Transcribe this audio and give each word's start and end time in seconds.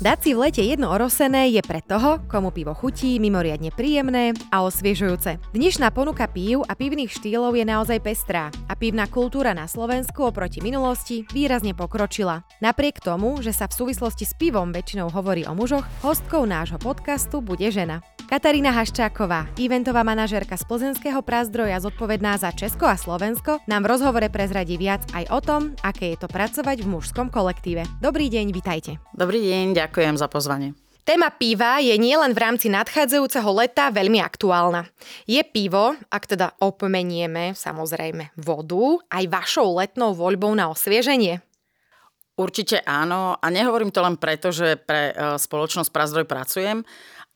Dať 0.00 0.18
si 0.24 0.30
v 0.32 0.48
lete 0.48 0.64
jedno 0.64 0.88
orosené 0.96 1.52
je 1.52 1.60
pre 1.60 1.84
toho, 1.84 2.24
komu 2.24 2.48
pivo 2.48 2.72
chutí, 2.72 3.20
mimoriadne 3.20 3.68
príjemné 3.68 4.32
a 4.48 4.64
osviežujúce. 4.64 5.36
Dnešná 5.52 5.92
ponuka 5.92 6.24
pív 6.24 6.64
a 6.64 6.72
pivných 6.72 7.12
štýlov 7.12 7.52
je 7.52 7.68
naozaj 7.68 8.00
pestrá 8.00 8.48
a 8.64 8.72
pivná 8.72 9.04
kultúra 9.04 9.52
na 9.52 9.68
Slovensku 9.68 10.24
oproti 10.24 10.64
minulosti 10.64 11.28
výrazne 11.36 11.76
pokročila. 11.76 12.48
Napriek 12.64 13.04
tomu, 13.04 13.44
že 13.44 13.52
sa 13.52 13.68
v 13.68 13.76
súvislosti 13.76 14.24
s 14.24 14.32
pivom 14.40 14.72
väčšinou 14.72 15.12
hovorí 15.12 15.44
o 15.44 15.52
mužoch, 15.52 15.84
hostkou 16.00 16.48
nášho 16.48 16.80
podcastu 16.80 17.44
bude 17.44 17.68
žena. 17.68 18.00
Katarína 18.30 18.70
Haščáková, 18.70 19.50
eventová 19.58 20.06
manažérka 20.06 20.54
z 20.54 20.62
Plzenského 20.62 21.18
prázdroja 21.18 21.82
zodpovedná 21.82 22.38
za 22.38 22.54
Česko 22.54 22.86
a 22.86 22.94
Slovensko, 22.94 23.58
nám 23.66 23.82
v 23.82 23.90
rozhovore 23.90 24.30
prezradí 24.30 24.78
viac 24.78 25.02
aj 25.10 25.34
o 25.34 25.42
tom, 25.42 25.62
aké 25.82 26.14
je 26.14 26.22
to 26.22 26.30
pracovať 26.30 26.86
v 26.86 26.94
mužskom 26.94 27.26
kolektíve. 27.26 27.82
Dobrý 27.98 28.30
deň, 28.30 28.54
vitajte. 28.54 29.02
Dobrý 29.18 29.42
deň, 29.42 29.74
ďakujem 29.74 30.14
za 30.14 30.30
pozvanie. 30.30 30.78
Téma 31.02 31.34
piva 31.34 31.82
je 31.82 31.98
nielen 31.98 32.30
v 32.30 32.38
rámci 32.38 32.70
nadchádzajúceho 32.70 33.50
leta 33.50 33.90
veľmi 33.90 34.22
aktuálna. 34.22 34.86
Je 35.26 35.42
pivo, 35.42 35.98
ak 36.06 36.30
teda 36.30 36.54
opomenieme 36.62 37.58
samozrejme 37.58 38.38
vodu, 38.38 39.02
aj 39.10 39.26
vašou 39.26 39.74
letnou 39.74 40.14
voľbou 40.14 40.54
na 40.54 40.70
osvieženie? 40.70 41.42
Určite 42.40 42.80
áno 42.88 43.36
a 43.36 43.46
nehovorím 43.52 43.92
to 43.92 44.00
len 44.00 44.16
preto, 44.16 44.48
že 44.48 44.80
pre 44.80 45.12
e, 45.12 45.36
spoločnosť 45.36 45.92
Prazdroj 45.92 46.24
pracujem, 46.24 46.80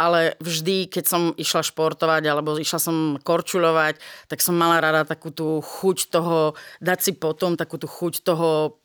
ale 0.00 0.32
vždy, 0.40 0.88
keď 0.88 1.04
som 1.04 1.22
išla 1.36 1.60
športovať 1.60 2.24
alebo 2.24 2.56
išla 2.56 2.80
som 2.80 3.20
korčulovať, 3.20 4.00
tak 4.32 4.40
som 4.40 4.56
mala 4.56 4.80
rada 4.80 5.04
takú 5.04 5.28
tú 5.28 5.60
chuť 5.60 6.08
toho, 6.08 6.56
dať 6.80 6.98
si 7.04 7.12
potom 7.12 7.52
takú 7.52 7.76
tú 7.76 7.84
chuť 7.84 8.24
toho 8.24 8.80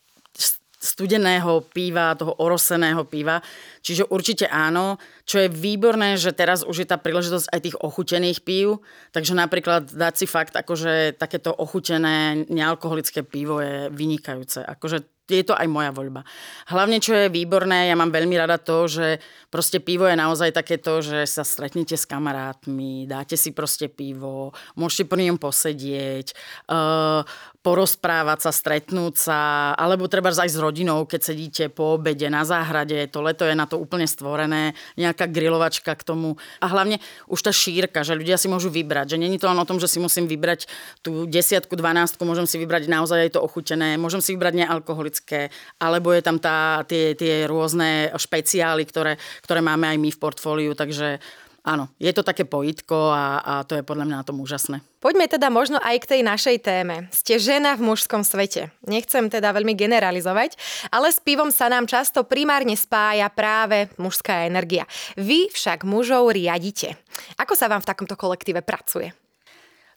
studeného 0.80 1.60
piva, 1.76 2.16
toho 2.16 2.36
oroseného 2.40 3.04
piva. 3.04 3.44
Čiže 3.84 4.08
určite 4.08 4.48
áno. 4.48 4.96
Čo 5.28 5.44
je 5.44 5.50
výborné, 5.52 6.16
že 6.16 6.32
teraz 6.32 6.64
už 6.64 6.84
je 6.84 6.88
tá 6.88 6.96
príležitosť 6.96 7.52
aj 7.52 7.60
tých 7.60 7.80
ochutených 7.84 8.40
pív. 8.48 8.80
Takže 9.12 9.36
napríklad 9.36 9.92
dať 9.92 10.14
si 10.24 10.26
fakt, 10.26 10.56
akože 10.56 11.20
takéto 11.20 11.52
ochutené 11.52 12.48
nealkoholické 12.48 13.28
pivo 13.28 13.60
je 13.60 13.92
vynikajúce. 13.92 14.64
Akože 14.64 15.19
je 15.38 15.46
to 15.46 15.54
aj 15.54 15.68
moja 15.70 15.94
voľba. 15.94 16.26
Hlavne, 16.74 16.98
čo 16.98 17.14
je 17.14 17.30
výborné, 17.30 17.92
ja 17.92 17.96
mám 18.00 18.10
veľmi 18.10 18.34
rada 18.34 18.58
to, 18.58 18.90
že 18.90 19.22
proste 19.54 19.78
pivo 19.78 20.10
je 20.10 20.18
naozaj 20.18 20.50
takéto, 20.56 21.06
že 21.06 21.30
sa 21.30 21.46
stretnete 21.46 21.94
s 21.94 22.10
kamarátmi, 22.10 23.06
dáte 23.06 23.38
si 23.38 23.54
proste 23.54 23.90
pivo, 23.90 24.56
môžete 24.74 25.10
pri 25.10 25.30
ňom 25.30 25.38
posedieť, 25.38 26.34
uh, 26.70 27.22
porozprávať 27.60 28.48
sa, 28.48 28.52
stretnúť 28.56 29.14
sa, 29.20 29.40
alebo 29.76 30.08
treba 30.08 30.32
aj 30.32 30.48
s 30.48 30.56
rodinou, 30.56 31.04
keď 31.04 31.22
sedíte 31.22 31.64
po 31.68 32.00
obede 32.00 32.32
na 32.32 32.48
záhrade, 32.48 33.12
to 33.12 33.20
leto 33.20 33.44
je 33.44 33.52
na 33.52 33.68
to 33.68 33.76
úplne 33.76 34.08
stvorené, 34.08 34.72
nejaká 34.96 35.28
grilovačka 35.28 35.92
k 35.92 36.08
tomu. 36.08 36.40
A 36.64 36.72
hlavne 36.72 37.04
už 37.28 37.40
tá 37.44 37.52
šírka, 37.52 38.08
že 38.08 38.16
ľudia 38.16 38.40
si 38.40 38.48
môžu 38.48 38.72
vybrať, 38.72 39.16
že 39.16 39.18
není 39.20 39.36
to 39.36 39.52
len 39.52 39.60
o 39.60 39.68
tom, 39.68 39.76
že 39.76 39.92
si 39.92 40.00
musím 40.00 40.32
vybrať 40.32 40.72
tú 41.04 41.28
desiatku, 41.28 41.76
dvanáctku, 41.76 42.24
môžem 42.24 42.48
si 42.48 42.56
vybrať 42.56 42.88
naozaj 42.88 43.28
aj 43.28 43.32
to 43.36 43.44
ochutené, 43.44 44.00
môžem 44.00 44.24
si 44.24 44.40
vybrať 44.40 44.64
nealkoholické, 44.64 45.52
alebo 45.84 46.16
je 46.16 46.24
tam 46.24 46.40
tá, 46.40 46.88
tie, 46.88 47.12
tie 47.20 47.44
rôzne 47.44 48.16
špeciály, 48.16 48.88
ktoré, 48.88 49.20
ktoré 49.44 49.60
máme 49.60 49.92
aj 49.92 49.98
my 50.00 50.10
v 50.16 50.22
portfóliu, 50.22 50.72
takže 50.80 51.20
áno, 51.64 51.92
je 52.00 52.12
to 52.12 52.24
také 52.24 52.44
pojitko 52.44 53.12
a, 53.12 53.26
a 53.40 53.54
to 53.64 53.76
je 53.76 53.84
podľa 53.84 54.06
mňa 54.08 54.16
na 54.20 54.28
tom 54.28 54.40
úžasné. 54.44 54.80
Poďme 55.00 55.32
teda 55.32 55.48
možno 55.48 55.80
aj 55.80 56.04
k 56.04 56.10
tej 56.18 56.22
našej 56.28 56.58
téme. 56.60 57.08
Ste 57.16 57.40
žena 57.40 57.80
v 57.80 57.88
mužskom 57.88 58.28
svete. 58.28 58.76
Nechcem 58.84 59.32
teda 59.32 59.56
veľmi 59.56 59.72
generalizovať, 59.72 60.60
ale 60.92 61.08
s 61.08 61.24
pivom 61.24 61.56
sa 61.56 61.72
nám 61.72 61.88
často 61.88 62.28
primárne 62.28 62.76
spája 62.76 63.32
práve 63.32 63.88
mužská 63.96 64.44
energia. 64.44 64.84
Vy 65.16 65.56
však 65.56 65.88
mužov 65.88 66.36
riadite. 66.36 67.00
Ako 67.40 67.56
sa 67.56 67.72
vám 67.72 67.80
v 67.80 67.90
takomto 67.90 68.20
kolektíve 68.20 68.60
pracuje? 68.60 69.16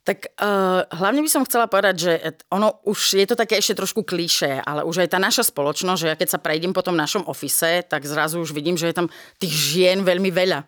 Tak 0.02 0.34
uh, 0.34 0.82
hlavne 0.98 1.22
by 1.22 1.30
som 1.30 1.46
chcela 1.46 1.70
povedať, 1.70 1.94
že 1.94 2.12
ono 2.50 2.82
už 2.90 3.22
je 3.22 3.26
to 3.26 3.38
také 3.38 3.62
ešte 3.62 3.78
trošku 3.78 4.02
klíše, 4.02 4.58
ale 4.58 4.82
už 4.82 5.06
aj 5.06 5.14
tá 5.14 5.18
naša 5.22 5.46
spoločnosť, 5.46 6.00
že 6.02 6.10
ja 6.10 6.18
keď 6.18 6.28
sa 6.34 6.42
prejdem 6.42 6.74
po 6.74 6.82
tom 6.82 6.98
našom 6.98 7.22
ofise, 7.30 7.86
tak 7.86 8.02
zrazu 8.02 8.42
už 8.42 8.50
vidím, 8.50 8.74
že 8.74 8.90
je 8.90 8.98
tam 8.98 9.06
tých 9.38 9.54
žien 9.54 10.02
veľmi 10.02 10.34
veľa. 10.34 10.66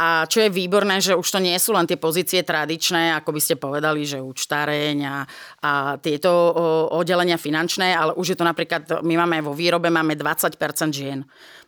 A 0.00 0.24
čo 0.24 0.40
je 0.40 0.48
výborné, 0.48 0.96
že 1.04 1.12
už 1.12 1.28
to 1.28 1.44
nie 1.44 1.52
sú 1.60 1.76
len 1.76 1.84
tie 1.84 2.00
pozície 2.00 2.40
tradičné, 2.40 3.20
ako 3.20 3.36
by 3.36 3.40
ste 3.44 3.60
povedali, 3.60 4.08
že 4.08 4.24
účtareň 4.24 4.96
a, 5.04 5.16
a 5.60 5.72
tieto 6.00 6.32
oddelenia 6.96 7.36
finančné, 7.36 7.92
ale 7.92 8.16
už 8.16 8.32
je 8.32 8.38
to 8.40 8.48
napríklad, 8.48 9.04
my 9.04 9.20
máme 9.20 9.44
vo 9.44 9.52
výrobe 9.52 9.92
máme 9.92 10.16
20% 10.16 10.56
žien 10.88 11.20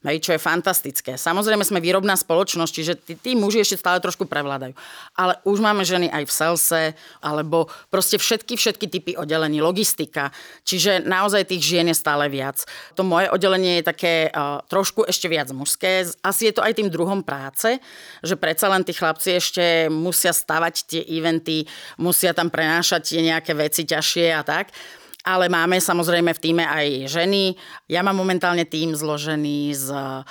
hej, 0.07 0.19
čo 0.23 0.31
je 0.35 0.41
fantastické. 0.43 1.15
Samozrejme 1.15 1.63
sme 1.63 1.79
výrobná 1.79 2.19
spoločnosť, 2.19 2.73
čiže 2.73 2.95
tí, 2.99 3.15
tí 3.15 3.31
muži 3.39 3.63
ešte 3.63 3.79
stále 3.79 4.03
trošku 4.03 4.27
prevládajú. 4.27 4.75
Ale 5.15 5.39
už 5.47 5.63
máme 5.63 5.87
ženy 5.87 6.11
aj 6.11 6.25
v 6.27 6.33
selse, 6.33 6.83
alebo 7.23 7.71
proste 7.89 8.19
všetky, 8.19 8.59
všetky 8.59 8.87
typy 8.91 9.13
oddelení, 9.15 9.63
logistika. 9.63 10.35
Čiže 10.67 11.07
naozaj 11.07 11.51
tých 11.51 11.63
žien 11.63 11.87
je 11.91 11.97
stále 11.97 12.27
viac. 12.27 12.63
To 12.99 13.07
moje 13.07 13.31
oddelenie 13.31 13.81
je 13.81 13.89
také 13.89 14.15
uh, 14.31 14.63
trošku 14.67 15.07
ešte 15.07 15.31
viac 15.31 15.51
mužské. 15.55 16.07
Asi 16.23 16.51
je 16.51 16.55
to 16.55 16.63
aj 16.65 16.79
tým 16.79 16.91
druhom 16.91 17.23
práce, 17.23 17.79
že 18.23 18.35
predsa 18.35 18.67
len 18.71 18.83
tí 18.83 18.91
chlapci 18.95 19.39
ešte 19.39 19.65
musia 19.91 20.35
stavať 20.35 20.75
tie 20.87 21.03
eventy, 21.07 21.65
musia 21.99 22.35
tam 22.35 22.51
prenášať 22.51 23.15
tie 23.15 23.21
nejaké 23.23 23.53
veci 23.55 23.87
ťažšie 23.87 24.27
a 24.35 24.43
tak 24.43 24.75
ale 25.23 25.47
máme 25.47 25.79
samozrejme 25.79 26.35
v 26.35 26.43
týme 26.43 26.65
aj 26.67 27.07
ženy. 27.11 27.55
Ja 27.87 28.03
mám 28.03 28.19
momentálne 28.19 28.67
tým 28.67 28.95
zložený 28.95 29.75
z 29.75 29.89
uh, 29.95 30.27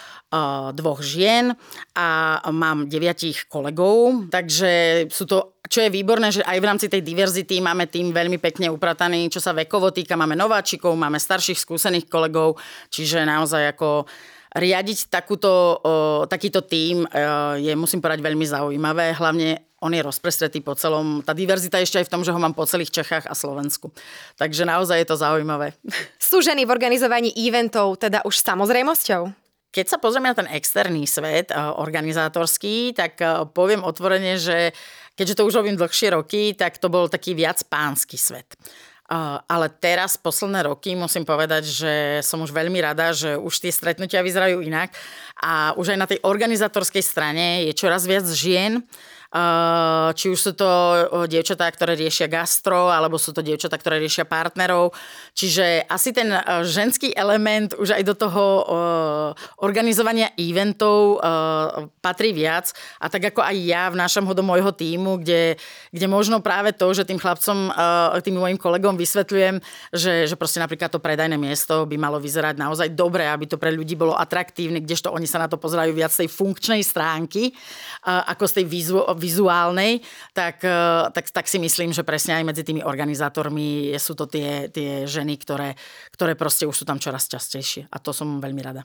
dvoch 0.76 1.00
žien 1.00 1.56
a 1.96 2.40
mám 2.52 2.92
deviatich 2.92 3.48
kolegov, 3.48 4.28
takže 4.32 5.06
sú 5.12 5.26
to 5.28 5.56
čo 5.72 5.88
je 5.88 5.96
výborné, 5.96 6.36
že 6.36 6.44
aj 6.44 6.60
v 6.60 6.68
rámci 6.68 6.92
tej 6.92 7.00
diverzity 7.00 7.64
máme 7.64 7.88
tým 7.88 8.12
veľmi 8.12 8.36
pekne 8.44 8.68
uprataný, 8.68 9.32
čo 9.32 9.40
sa 9.40 9.56
vekovo 9.56 9.96
týka, 9.96 10.20
máme 10.20 10.36
nováčikov, 10.36 11.00
máme 11.00 11.16
starších 11.16 11.64
skúsených 11.64 12.12
kolegov, 12.12 12.60
čiže 12.92 13.24
naozaj 13.24 13.72
ako 13.72 14.04
riadiť 14.52 15.08
takúto, 15.08 15.80
takýto 16.28 16.68
tím 16.68 17.08
je, 17.56 17.72
musím 17.80 18.04
povedať, 18.04 18.20
veľmi 18.20 18.44
zaujímavé. 18.44 19.16
Hlavne 19.16 19.71
on 19.82 19.92
je 19.92 20.06
rozprestretý 20.06 20.62
po 20.62 20.78
celom, 20.78 21.26
tá 21.26 21.34
diverzita 21.34 21.82
ešte 21.82 21.98
aj 22.00 22.06
v 22.06 22.14
tom, 22.14 22.22
že 22.22 22.30
ho 22.30 22.38
mám 22.38 22.54
po 22.54 22.70
celých 22.70 22.94
Čechách 23.02 23.26
a 23.26 23.34
Slovensku. 23.34 23.90
Takže 24.38 24.64
naozaj 24.64 25.02
je 25.02 25.08
to 25.10 25.18
zaujímavé. 25.18 25.74
Sú 26.22 26.40
ženy 26.40 26.70
v 26.70 26.74
organizovaní 26.74 27.34
eventov 27.34 27.98
teda 27.98 28.22
už 28.24 28.40
samozrejmosťou? 28.46 29.34
Keď 29.72 29.86
sa 29.88 29.98
pozrieme 30.04 30.28
na 30.28 30.36
ten 30.36 30.52
externý 30.52 31.08
svet, 31.08 31.48
organizátorský, 31.56 32.92
tak 32.92 33.16
poviem 33.56 33.88
otvorene, 33.88 34.36
že 34.36 34.76
keďže 35.16 35.40
to 35.40 35.48
už 35.48 35.64
robím 35.64 35.80
dlhšie 35.80 36.12
roky, 36.12 36.52
tak 36.60 36.76
to 36.76 36.92
bol 36.92 37.08
taký 37.08 37.32
viac 37.32 37.64
pánsky 37.64 38.20
svet. 38.20 38.52
Ale 39.48 39.68
teraz, 39.68 40.20
posledné 40.20 40.72
roky, 40.72 40.96
musím 40.96 41.28
povedať, 41.28 41.64
že 41.68 41.94
som 42.20 42.44
už 42.44 42.52
veľmi 42.52 42.80
rada, 42.84 43.16
že 43.16 43.36
už 43.36 43.64
tie 43.64 43.72
stretnutia 43.72 44.24
vyzerajú 44.24 44.60
inak 44.60 44.92
a 45.40 45.76
už 45.80 45.96
aj 45.96 46.00
na 46.00 46.08
tej 46.08 46.20
organizátorskej 46.24 47.04
strane 47.04 47.68
je 47.68 47.76
čoraz 47.76 48.04
viac 48.08 48.28
žien, 48.28 48.84
či 50.12 50.28
už 50.28 50.36
sú 50.36 50.52
to 50.60 50.68
dievčatá, 51.24 51.72
ktoré 51.72 51.96
riešia 51.96 52.28
gastro, 52.28 52.92
alebo 52.92 53.16
sú 53.16 53.32
to 53.32 53.40
dievčatá, 53.40 53.80
ktoré 53.80 53.96
riešia 53.96 54.28
partnerov. 54.28 54.92
Čiže 55.32 55.88
asi 55.88 56.12
ten 56.12 56.36
ženský 56.68 57.16
element 57.16 57.72
už 57.80 57.96
aj 57.96 58.04
do 58.04 58.16
toho 58.20 58.44
organizovania 59.64 60.36
eventov 60.36 61.24
patrí 62.04 62.36
viac. 62.36 62.76
A 63.00 63.08
tak 63.08 63.32
ako 63.32 63.40
aj 63.40 63.56
ja 63.56 63.88
vnášam 63.88 64.28
ho 64.28 64.36
do 64.36 64.44
môjho 64.44 64.76
týmu, 64.76 65.24
kde, 65.24 65.56
kde 65.96 66.08
možno 66.12 66.44
práve 66.44 66.76
to, 66.76 66.92
že 66.92 67.08
tým 67.08 67.16
chlapcom, 67.16 67.72
tým 68.20 68.36
mojim 68.36 68.60
kolegom 68.60 69.00
vysvetľujem, 69.00 69.64
že, 69.96 70.28
že 70.28 70.36
proste 70.36 70.60
napríklad 70.60 70.92
to 70.92 71.00
predajné 71.00 71.40
miesto 71.40 71.88
by 71.88 71.96
malo 71.96 72.20
vyzerať 72.20 72.60
naozaj 72.60 72.92
dobre, 72.92 73.32
aby 73.32 73.48
to 73.48 73.56
pre 73.56 73.72
ľudí 73.72 73.96
bolo 73.96 74.12
atraktívne, 74.12 74.84
kdežto 74.84 75.08
oni 75.08 75.24
sa 75.24 75.40
na 75.40 75.48
to 75.48 75.56
pozerajú 75.56 75.96
viac 75.96 76.12
z 76.12 76.28
tej 76.28 76.30
funkčnej 76.36 76.84
stránky, 76.84 77.56
ako 78.04 78.44
z 78.44 78.54
tej 78.60 78.66
vizu, 78.68 79.00
vizuálnej, 79.22 80.02
tak, 80.34 80.66
e, 80.66 81.14
tak, 81.14 81.30
tak 81.30 81.46
si 81.46 81.62
myslím, 81.62 81.94
že 81.94 82.02
presne 82.02 82.42
aj 82.42 82.44
medzi 82.50 82.66
tými 82.66 82.82
organizátormi 82.82 83.94
sú 84.02 84.18
to 84.18 84.26
tie, 84.26 84.74
tie 84.74 85.06
ženy, 85.06 85.38
ktoré, 85.38 85.78
ktoré 86.10 86.34
proste 86.34 86.66
už 86.66 86.82
sú 86.82 86.86
tam 86.90 86.98
čoraz 86.98 87.30
častejšie. 87.30 87.86
A 87.94 88.02
to 88.02 88.10
som 88.10 88.42
veľmi 88.42 88.62
rada. 88.66 88.82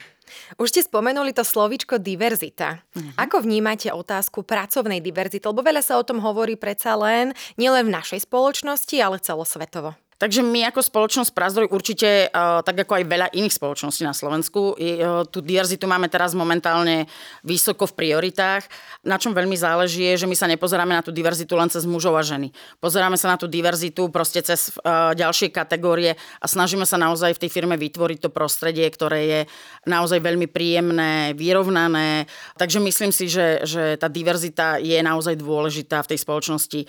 Už 0.61 0.69
ste 0.69 0.85
spomenuli 0.85 1.33
to 1.33 1.41
slovičko 1.41 1.97
diverzita. 1.97 2.85
Uh-huh. 2.93 3.11
Ako 3.17 3.41
vnímate 3.41 3.89
otázku 3.89 4.45
pracovnej 4.45 5.01
diverzity? 5.01 5.41
Lebo 5.41 5.65
veľa 5.65 5.81
sa 5.81 5.97
o 5.97 6.05
tom 6.05 6.21
hovorí 6.21 6.53
predsa 6.53 6.93
len 6.93 7.33
nielen 7.57 7.89
v 7.89 7.95
našej 7.97 8.29
spoločnosti, 8.29 8.95
ale 9.01 9.17
celosvetovo. 9.17 9.97
Takže 10.17 10.41
my 10.41 10.65
ako 10.73 10.81
spoločnosť 10.81 11.29
Prazdroj 11.29 11.69
určite, 11.69 12.25
uh, 12.33 12.65
tak 12.65 12.81
ako 12.81 12.97
aj 12.97 13.05
veľa 13.05 13.27
iných 13.37 13.53
spoločností 13.53 14.01
na 14.01 14.17
Slovensku, 14.17 14.73
uh, 14.73 15.21
tú 15.29 15.45
diverzitu 15.45 15.85
máme 15.85 16.09
teraz 16.09 16.33
momentálne 16.33 17.05
vysoko 17.45 17.85
v 17.85 17.93
prioritách. 17.93 18.65
Na 19.05 19.21
čom 19.21 19.37
veľmi 19.37 19.53
záleží 19.53 20.09
je, 20.09 20.25
že 20.25 20.29
my 20.29 20.33
sa 20.33 20.49
nepozeráme 20.49 20.89
na 20.97 21.05
tú 21.05 21.13
diverzitu 21.13 21.53
len 21.53 21.69
cez 21.69 21.85
mužov 21.85 22.17
a 22.17 22.25
ženy. 22.25 22.49
Pozeráme 22.81 23.13
sa 23.13 23.29
na 23.29 23.37
tú 23.37 23.45
diverzitu 23.45 24.09
proste 24.09 24.41
cez 24.41 24.73
uh, 24.81 25.13
ďalšie 25.13 25.53
kategórie 25.53 26.17
a 26.41 26.45
snažíme 26.49 26.89
sa 26.89 26.97
naozaj 26.97 27.37
v 27.37 27.41
tej 27.45 27.53
firme 27.53 27.77
vytvoriť 27.77 28.17
to 28.25 28.33
prostredie, 28.33 28.89
ktoré 28.89 29.19
je 29.29 29.41
naozaj 29.85 30.17
veľmi 30.17 30.49
príjemné, 30.49 31.37
vyrovnané. 31.37 32.25
Takže 32.57 32.81
myslím 32.81 33.13
si, 33.13 33.29
že, 33.29 33.61
že 33.69 34.01
tá 34.01 34.09
diverzita 34.09 34.81
je 34.81 34.97
naozaj 34.97 35.37
dôležitá 35.37 36.01
v 36.01 36.09
tej 36.09 36.19
spoločnosti 36.25 36.81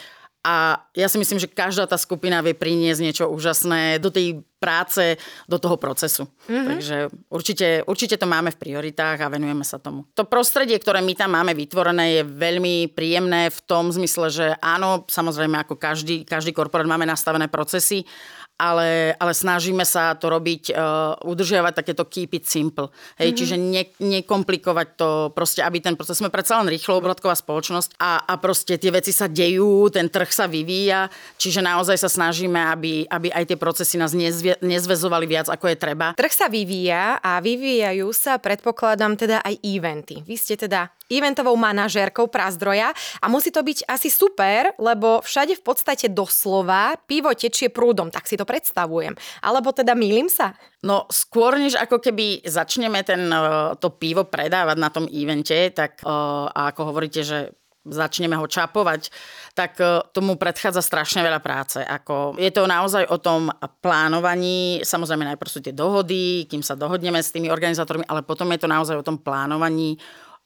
a 0.49 0.81
ja 0.97 1.13
si 1.13 1.21
myslím, 1.21 1.37
že 1.37 1.53
každá 1.53 1.85
tá 1.85 2.01
skupina 2.01 2.41
vie 2.41 2.57
priniesť 2.57 3.05
niečo 3.05 3.25
úžasné 3.29 4.01
do 4.01 4.09
tej 4.09 4.41
práce, 4.57 5.21
do 5.45 5.61
toho 5.61 5.77
procesu. 5.77 6.25
Mm-hmm. 6.49 6.69
Takže 6.73 6.97
určite, 7.29 7.69
určite 7.85 8.17
to 8.17 8.25
máme 8.25 8.49
v 8.57 8.57
prioritách 8.57 9.21
a 9.21 9.29
venujeme 9.29 9.61
sa 9.61 9.77
tomu. 9.77 10.09
To 10.17 10.25
prostredie, 10.25 10.81
ktoré 10.81 11.05
my 11.05 11.13
tam 11.13 11.37
máme 11.37 11.53
vytvorené, 11.53 12.17
je 12.17 12.23
veľmi 12.25 12.97
príjemné 12.97 13.53
v 13.53 13.61
tom 13.69 13.93
zmysle, 13.93 14.33
že 14.33 14.47
áno, 14.65 15.05
samozrejme 15.05 15.69
ako 15.69 15.77
každý, 15.77 16.25
každý 16.25 16.57
korporát 16.57 16.89
máme 16.89 17.05
nastavené 17.05 17.53
procesy, 17.53 18.09
ale, 18.59 19.15
ale 19.17 19.33
snažíme 19.33 19.87
sa 19.87 20.19
to 20.19 20.27
robiť, 20.27 20.75
uh, 20.75 21.15
udržiavať 21.23 21.73
takéto 21.79 22.03
keep 22.11 22.35
it 22.35 22.45
simple. 22.51 22.91
Hej, 23.15 23.31
mm-hmm. 23.33 23.39
čiže 23.39 23.57
ne, 23.57 23.83
nekomplikovať 24.03 24.89
to, 24.99 25.11
proste, 25.33 25.63
aby 25.63 25.79
ten 25.79 25.95
proces, 25.95 26.19
sme 26.19 26.29
predsa 26.29 26.59
len 26.59 26.67
rýchlo 26.67 26.99
obrotková 26.99 27.39
spoločnosť 27.39 27.97
a, 28.03 28.27
a 28.27 28.35
proste 28.43 28.75
tie 28.75 28.91
veci 28.91 29.15
sa 29.15 29.31
dejú, 29.31 29.87
ten 29.95 30.11
trh 30.11 30.29
sa 30.29 30.51
vyvíja, 30.51 31.07
čiže 31.39 31.63
naozaj 31.63 32.03
sa 32.03 32.11
snažíme, 32.11 32.59
aby, 32.59 33.07
aby 33.07 33.31
aj 33.31 33.55
tie 33.55 33.59
procesy 33.59 33.95
nás 33.95 34.11
nezve, 34.11 34.59
nezvezovali 34.59 35.31
viac, 35.31 35.47
ako 35.47 35.71
je 35.71 35.77
treba. 35.79 36.19
Trh 36.19 36.35
sa 36.35 36.51
vyvíja 36.51 37.23
a 37.23 37.39
vyvíjajú 37.39 38.11
sa, 38.11 38.43
predpokladám, 38.43 39.15
teda 39.15 39.39
aj 39.47 39.55
eventy. 39.63 40.27
Vy 40.27 40.35
ste 40.35 40.59
teda 40.59 40.91
eventovou 41.09 41.57
manažérkou 41.57 42.29
Prazdroja 42.29 42.93
a 43.21 43.27
musí 43.27 43.49
to 43.49 43.65
byť 43.65 43.89
asi 43.89 44.13
super, 44.13 44.77
lebo 44.77 45.25
všade 45.25 45.57
v 45.57 45.63
podstate 45.65 46.07
doslova 46.13 46.97
pivo 47.09 47.33
tečie 47.33 47.73
prúdom, 47.73 48.13
tak 48.13 48.29
si 48.29 48.37
to 48.37 48.45
predstavujem. 48.45 49.17
Alebo 49.43 49.73
teda 49.73 49.97
mýlim 49.97 50.29
sa? 50.29 50.55
No 50.85 51.09
skôr, 51.11 51.59
než 51.59 51.75
ako 51.75 51.99
keby 51.99 52.47
začneme 52.47 53.03
ten, 53.03 53.27
e, 53.27 53.41
to 53.83 53.91
pivo 53.91 54.29
predávať 54.29 54.77
na 54.79 54.89
tom 54.93 55.11
evente, 55.11 55.75
tak 55.75 56.05
e, 56.05 56.07
a 56.55 56.71
ako 56.71 56.95
hovoríte, 56.95 57.27
že 57.27 57.51
začneme 57.89 58.37
ho 58.37 58.47
čapovať, 58.47 59.09
tak 59.57 59.81
e, 59.81 60.05
tomu 60.13 60.37
predchádza 60.37 60.85
strašne 60.85 61.25
veľa 61.25 61.41
práce. 61.41 61.81
Ako, 61.83 62.37
je 62.37 62.53
to 62.53 62.69
naozaj 62.69 63.09
o 63.09 63.19
tom 63.19 63.51
plánovaní, 63.81 64.85
samozrejme 64.85 65.35
najprv 65.35 65.51
sú 65.51 65.59
tie 65.65 65.75
dohody, 65.75 66.47
kým 66.47 66.61
sa 66.61 66.79
dohodneme 66.79 67.19
s 67.19 67.33
tými 67.33 67.49
organizátormi, 67.51 68.07
ale 68.07 68.23
potom 68.23 68.47
je 68.55 68.61
to 68.61 68.69
naozaj 68.69 68.97
o 69.01 69.07
tom 69.07 69.19
plánovaní, 69.19 69.97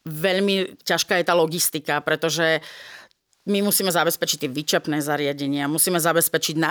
veľmi 0.07 0.83
ťažká 0.83 1.21
je 1.21 1.29
tá 1.29 1.35
logistika, 1.35 2.03
pretože 2.03 2.63
my 3.43 3.59
musíme 3.59 3.91
zabezpečiť 3.91 4.47
tie 4.47 4.51
vyčapné 4.51 5.03
zariadenia, 5.03 5.67
musíme 5.67 5.99
zabezpečiť 5.99 6.57
na, 6.63 6.71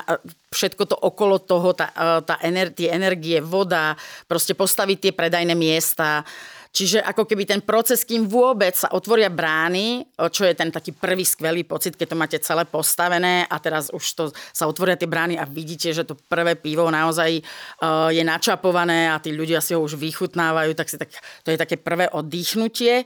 všetko 0.56 0.84
to 0.88 0.96
okolo 0.96 1.36
toho, 1.36 1.76
tá, 1.76 1.92
tá 2.24 2.40
ener, 2.40 2.72
tie 2.72 2.96
energie, 2.96 3.44
voda, 3.44 4.00
proste 4.32 4.56
postaviť 4.56 4.98
tie 5.10 5.12
predajné 5.12 5.52
miesta. 5.52 6.24
Čiže 6.72 7.04
ako 7.04 7.28
keby 7.28 7.44
ten 7.44 7.62
proces, 7.68 8.08
kým 8.08 8.32
vôbec 8.32 8.72
sa 8.80 8.96
otvoria 8.96 9.28
brány, 9.28 10.08
čo 10.32 10.48
je 10.48 10.56
ten 10.56 10.72
taký 10.72 10.96
prvý 10.96 11.28
skvelý 11.28 11.68
pocit, 11.68 12.00
keď 12.00 12.08
to 12.08 12.20
máte 12.20 12.38
celé 12.40 12.64
postavené 12.64 13.44
a 13.44 13.60
teraz 13.60 13.92
už 13.92 14.06
to 14.16 14.24
sa 14.56 14.72
otvoria 14.72 14.96
tie 14.96 15.12
brány 15.12 15.36
a 15.36 15.44
vidíte, 15.44 15.92
že 15.92 16.08
to 16.08 16.16
prvé 16.16 16.56
pivo 16.56 16.88
naozaj 16.88 17.44
uh, 17.44 18.08
je 18.08 18.24
načapované 18.24 19.12
a 19.12 19.20
tí 19.20 19.36
ľudia 19.36 19.60
si 19.60 19.76
ho 19.76 19.84
už 19.84 20.00
vychutnávajú, 20.00 20.72
tak 20.72 20.88
si 20.88 20.96
tak, 20.96 21.12
to 21.44 21.52
je 21.52 21.60
také 21.60 21.76
prvé 21.76 22.08
oddychnutie. 22.08 23.04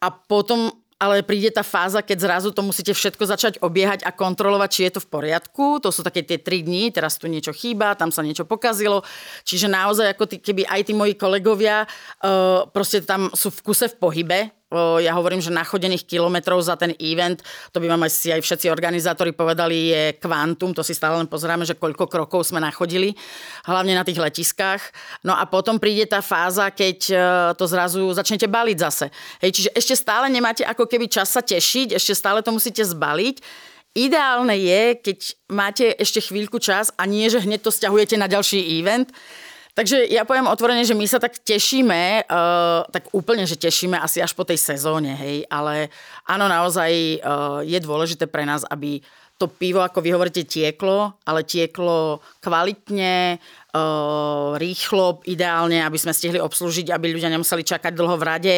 A 0.00 0.08
potom 0.08 0.72
ale 0.98 1.26
príde 1.26 1.50
tá 1.50 1.66
fáza, 1.66 2.00
keď 2.00 2.18
zrazu 2.24 2.48
to 2.54 2.62
musíte 2.62 2.94
všetko 2.94 3.24
začať 3.26 3.54
obiehať 3.60 4.06
a 4.06 4.14
kontrolovať, 4.14 4.68
či 4.70 4.80
je 4.86 4.92
to 4.96 5.00
v 5.02 5.10
poriadku. 5.10 5.82
To 5.82 5.90
sú 5.90 6.06
také 6.06 6.22
tie 6.22 6.38
tri 6.38 6.62
dní, 6.62 6.94
teraz 6.94 7.18
tu 7.18 7.26
niečo 7.26 7.50
chýba, 7.50 7.98
tam 7.98 8.14
sa 8.14 8.22
niečo 8.22 8.46
pokazilo. 8.46 9.02
Čiže 9.42 9.68
naozaj, 9.68 10.14
ako 10.14 10.24
tí, 10.30 10.36
keby 10.38 10.62
aj 10.70 10.80
tí 10.86 10.92
moji 10.94 11.18
kolegovia 11.18 11.84
uh, 11.84 12.70
proste 12.70 13.02
tam 13.02 13.28
sú 13.34 13.50
v 13.50 13.60
kuse 13.66 13.90
v 13.90 13.96
pohybe, 13.98 14.40
ja 15.00 15.14
hovorím, 15.14 15.40
že 15.40 15.54
nachodených 15.54 16.06
kilometrov 16.06 16.60
za 16.62 16.74
ten 16.74 16.92
event, 16.98 17.40
to 17.70 17.78
by 17.78 17.86
vám 17.86 18.02
aj 18.06 18.12
si 18.12 18.28
aj 18.30 18.40
všetci 18.42 18.66
organizátori 18.70 19.32
povedali, 19.32 19.90
je 19.90 20.02
kvantum, 20.18 20.74
to 20.74 20.82
si 20.82 20.92
stále 20.92 21.18
len 21.18 21.30
pozeráme, 21.30 21.62
že 21.66 21.78
koľko 21.78 22.06
krokov 22.06 22.48
sme 22.50 22.62
nachodili, 22.62 23.14
hlavne 23.66 23.94
na 23.96 24.04
tých 24.04 24.20
letiskách. 24.20 24.82
No 25.22 25.34
a 25.34 25.46
potom 25.48 25.78
príde 25.78 26.04
tá 26.04 26.20
fáza, 26.20 26.68
keď 26.70 26.98
e, 27.10 27.14
to 27.58 27.64
zrazu 27.64 28.02
začnete 28.12 28.50
baliť 28.50 28.76
zase. 28.78 29.06
Hej, 29.40 29.50
čiže 29.50 29.70
ešte 29.74 29.94
stále 29.96 30.26
nemáte 30.28 30.66
ako 30.66 30.86
keby 30.86 31.08
čas 31.08 31.32
sa 31.32 31.40
tešiť, 31.40 31.96
ešte 31.96 32.12
stále 32.12 32.44
to 32.44 32.52
musíte 32.52 32.82
zbaliť. 32.82 33.40
Ideálne 33.94 34.58
je, 34.58 34.98
keď 34.98 35.18
máte 35.54 35.86
ešte 35.94 36.18
chvíľku 36.18 36.58
čas 36.58 36.90
a 36.98 37.06
nie, 37.06 37.30
že 37.30 37.38
hneď 37.38 37.62
to 37.62 37.70
stiahujete 37.70 38.18
na 38.18 38.26
ďalší 38.26 38.58
event, 38.82 39.14
Takže 39.74 40.06
ja 40.06 40.22
poviem 40.22 40.46
otvorene, 40.46 40.86
že 40.86 40.94
my 40.94 41.02
sa 41.02 41.18
tak 41.18 41.34
tešíme, 41.42 42.30
uh, 42.30 42.86
tak 42.94 43.10
úplne, 43.10 43.42
že 43.42 43.58
tešíme 43.58 43.98
asi 43.98 44.22
až 44.22 44.30
po 44.30 44.46
tej 44.46 44.54
sezóne, 44.54 45.18
hej, 45.18 45.42
ale 45.50 45.90
áno, 46.30 46.46
naozaj 46.46 47.18
uh, 47.18 47.58
je 47.66 47.78
dôležité 47.82 48.30
pre 48.30 48.46
nás, 48.46 48.62
aby 48.70 49.02
to 49.34 49.50
pivo, 49.50 49.82
ako 49.82 49.98
vy 49.98 50.14
hovoríte, 50.14 50.46
tieklo, 50.46 51.18
ale 51.26 51.42
tieklo 51.42 52.22
kvalitne, 52.38 53.42
uh, 53.74 54.54
rýchlo, 54.54 55.26
ideálne, 55.26 55.82
aby 55.82 55.98
sme 55.98 56.14
stihli 56.14 56.38
obslúžiť, 56.38 56.94
aby 56.94 57.10
ľudia 57.10 57.34
nemuseli 57.34 57.66
čakať 57.66 57.98
dlho 57.98 58.14
v 58.14 58.26
rade 58.30 58.56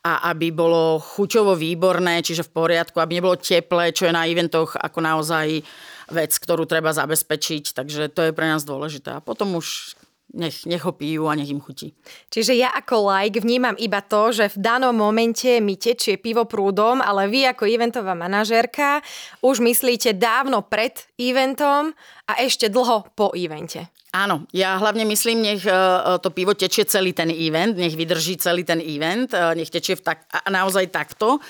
a 0.00 0.32
aby 0.32 0.48
bolo 0.48 0.96
chuťovo 0.96 1.52
výborné, 1.52 2.24
čiže 2.24 2.48
v 2.48 2.56
poriadku, 2.56 3.04
aby 3.04 3.20
nebolo 3.20 3.36
teplé, 3.36 3.92
čo 3.92 4.08
je 4.08 4.16
na 4.16 4.24
eventoch 4.24 4.80
ako 4.80 4.98
naozaj 5.04 5.60
vec, 6.08 6.32
ktorú 6.32 6.64
treba 6.64 6.96
zabezpečiť, 6.96 7.76
takže 7.76 8.08
to 8.08 8.24
je 8.24 8.32
pre 8.32 8.48
nás 8.48 8.64
dôležité. 8.64 9.20
A 9.20 9.24
potom 9.24 9.60
už 9.60 9.92
nech, 10.34 10.66
nech 10.66 10.82
ho 10.82 10.92
pijú 10.92 11.30
a 11.30 11.38
nech 11.38 11.48
im 11.48 11.62
chutí. 11.62 11.94
Čiže 12.28 12.58
ja 12.58 12.74
ako 12.74 13.06
like 13.06 13.38
vnímam 13.40 13.78
iba 13.78 14.02
to, 14.02 14.34
že 14.34 14.50
v 14.52 14.58
danom 14.58 14.92
momente 14.92 15.62
mi 15.62 15.78
tečie 15.78 16.18
pivo 16.18 16.44
prúdom, 16.44 16.98
ale 16.98 17.30
vy 17.30 17.46
ako 17.48 17.64
eventová 17.64 18.18
manažérka 18.18 19.00
už 19.40 19.62
myslíte 19.62 20.18
dávno 20.18 20.66
pred 20.66 20.98
eventom 21.16 21.94
a 22.26 22.32
ešte 22.42 22.66
dlho 22.66 23.06
po 23.14 23.30
evente. 23.32 23.88
Áno, 24.14 24.46
ja 24.54 24.78
hlavne 24.78 25.02
myslím, 25.10 25.42
nech 25.42 25.66
e, 25.66 25.74
to 26.22 26.30
pivo 26.30 26.54
tečie 26.54 26.86
celý 26.86 27.10
ten 27.10 27.34
event, 27.34 27.74
nech 27.74 27.98
vydrží 27.98 28.38
celý 28.38 28.62
ten 28.62 28.78
event, 28.78 29.34
e, 29.34 29.58
nech 29.58 29.74
tečie 29.74 29.98
v 29.98 30.06
tak, 30.06 30.22
naozaj 30.46 30.86
takto 30.94 31.42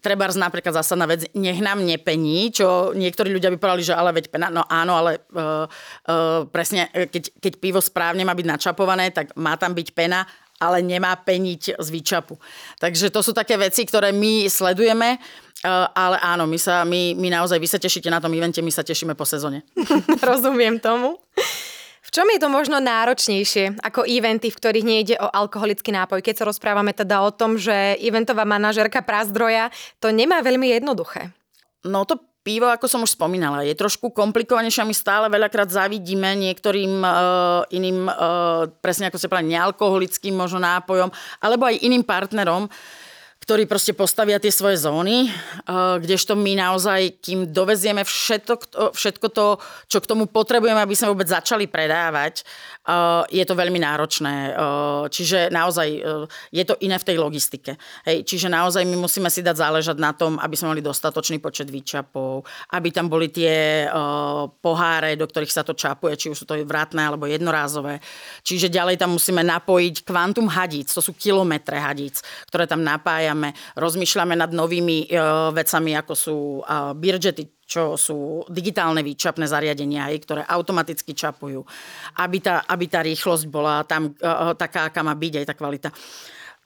treba 0.00 0.26
napríklad 0.32 0.72
zásadná 0.72 1.04
vec, 1.04 1.28
nech 1.36 1.60
nám 1.60 1.84
nepení, 1.84 2.48
čo 2.50 2.96
niektorí 2.96 3.30
ľudia 3.30 3.52
by 3.54 3.58
povedali, 3.60 3.84
že 3.84 3.94
ale 3.94 4.16
veď 4.16 4.32
pena, 4.32 4.48
no 4.48 4.64
áno, 4.64 4.96
ale 4.96 5.20
uh, 5.36 5.68
uh, 5.68 6.48
presne, 6.48 6.88
keď, 6.90 7.36
keď 7.36 7.52
pivo 7.60 7.80
správne 7.84 8.24
má 8.24 8.32
byť 8.32 8.46
načapované, 8.48 9.12
tak 9.12 9.36
má 9.36 9.54
tam 9.60 9.76
byť 9.76 9.88
pena, 9.92 10.24
ale 10.60 10.84
nemá 10.84 11.16
peniť 11.16 11.80
z 11.80 11.88
výčapu. 11.88 12.36
Takže 12.76 13.08
to 13.08 13.24
sú 13.24 13.32
také 13.32 13.56
veci, 13.56 13.84
ktoré 13.84 14.12
my 14.12 14.48
sledujeme, 14.48 15.16
uh, 15.16 15.88
ale 15.92 16.16
áno, 16.20 16.48
my, 16.48 16.58
sa, 16.60 16.84
my, 16.88 17.16
my 17.16 17.28
naozaj, 17.32 17.60
vy 17.60 17.68
sa 17.68 17.80
tešíte 17.80 18.08
na 18.08 18.20
tom 18.20 18.32
evente, 18.32 18.64
my 18.64 18.72
sa 18.72 18.84
tešíme 18.84 19.12
po 19.12 19.28
sezóne. 19.28 19.64
Rozumiem 20.28 20.80
tomu. 20.80 21.20
V 22.10 22.18
čom 22.18 22.26
je 22.26 22.42
to 22.42 22.50
možno 22.50 22.82
náročnejšie 22.82 23.86
ako 23.86 24.02
eventy, 24.02 24.50
v 24.50 24.58
ktorých 24.58 24.82
nejde 24.82 25.14
o 25.22 25.30
alkoholický 25.30 25.94
nápoj? 25.94 26.26
Keď 26.26 26.42
sa 26.42 26.48
rozprávame 26.50 26.90
teda 26.90 27.22
o 27.22 27.30
tom, 27.30 27.54
že 27.54 27.94
eventová 28.02 28.42
manažerka 28.42 28.98
Prazdroja 28.98 29.70
to 30.02 30.10
nemá 30.10 30.42
veľmi 30.42 30.74
jednoduché. 30.74 31.30
No 31.86 32.02
to 32.02 32.18
pivo, 32.42 32.66
ako 32.66 32.90
som 32.90 33.06
už 33.06 33.14
spomínala, 33.14 33.62
je 33.62 33.78
trošku 33.78 34.10
komplikovanejšie 34.10 34.82
a 34.82 34.90
my 34.90 34.96
stále 34.96 35.30
veľakrát 35.30 35.70
zavidíme 35.70 36.34
niektorým 36.34 36.98
uh, 36.98 37.62
iným, 37.70 38.10
uh, 38.10 38.66
presne 38.82 39.06
ako 39.06 39.14
ste 39.14 39.30
povedali, 39.30 39.54
nealkoholickým 39.54 40.34
možno 40.34 40.58
nápojom, 40.58 41.14
alebo 41.38 41.70
aj 41.70 41.78
iným 41.78 42.02
partnerom, 42.02 42.66
ktorí 43.50 43.66
proste 43.66 43.98
postavia 43.98 44.38
tie 44.38 44.54
svoje 44.54 44.78
zóny, 44.78 45.26
kdežto 45.98 46.38
my 46.38 46.54
naozaj, 46.54 47.18
kým 47.18 47.50
dovezieme 47.50 48.06
všetko, 48.06 48.94
všetko 48.94 49.26
to, 49.34 49.58
čo 49.90 49.98
k 49.98 50.06
tomu 50.06 50.30
potrebujeme, 50.30 50.78
aby 50.78 50.94
sme 50.94 51.10
vôbec 51.10 51.26
začali 51.26 51.66
predávať, 51.66 52.46
je 53.26 53.42
to 53.42 53.58
veľmi 53.58 53.82
náročné. 53.82 54.54
Čiže 55.10 55.50
naozaj 55.50 55.88
je 56.54 56.62
to 56.62 56.78
iné 56.78 56.94
v 56.94 57.06
tej 57.10 57.16
logistike. 57.18 57.74
Hej, 58.06 58.22
čiže 58.22 58.46
naozaj 58.46 58.86
my 58.86 58.94
musíme 58.94 59.26
si 59.26 59.42
dať 59.42 59.66
záležať 59.66 59.98
na 59.98 60.14
tom, 60.14 60.38
aby 60.38 60.54
sme 60.54 60.70
mali 60.70 60.82
dostatočný 60.86 61.42
počet 61.42 61.74
výčapov, 61.74 62.46
aby 62.70 62.94
tam 62.94 63.10
boli 63.10 63.34
tie 63.34 63.82
poháre, 64.62 65.18
do 65.18 65.26
ktorých 65.26 65.50
sa 65.50 65.66
to 65.66 65.74
čapuje, 65.74 66.14
či 66.14 66.30
už 66.30 66.38
sú 66.38 66.46
to 66.46 66.54
vrátne 66.62 67.02
alebo 67.02 67.26
jednorázové. 67.26 67.98
Čiže 68.46 68.70
ďalej 68.70 69.02
tam 69.02 69.18
musíme 69.18 69.42
napojiť 69.42 70.06
kvantum 70.06 70.46
hadíc, 70.46 70.94
to 70.94 71.02
sú 71.02 71.18
kilometre 71.18 71.74
hadíc, 71.82 72.22
ktoré 72.46 72.70
tam 72.70 72.86
napájame 72.86 73.39
rozmýšľame. 73.40 73.80
Rozmýšľame 73.80 74.34
nad 74.36 74.50
novými 74.52 75.08
vecami, 75.56 75.90
ako 75.96 76.14
sú 76.14 76.38
birgety, 77.00 77.48
čo 77.64 77.96
sú 77.96 78.44
digitálne 78.50 79.00
výčapné 79.00 79.46
zariadenia, 79.46 80.10
ktoré 80.20 80.42
automaticky 80.44 81.14
čapujú, 81.16 81.64
aby 82.20 82.38
tá, 82.42 82.66
aby 82.68 82.84
tá 82.90 83.00
rýchlosť 83.00 83.44
bola 83.48 83.86
tam 83.86 84.12
taká, 84.58 84.90
aká 84.90 85.00
má 85.00 85.14
byť, 85.14 85.32
aj 85.40 85.46
tá 85.46 85.54
kvalita. 85.54 85.88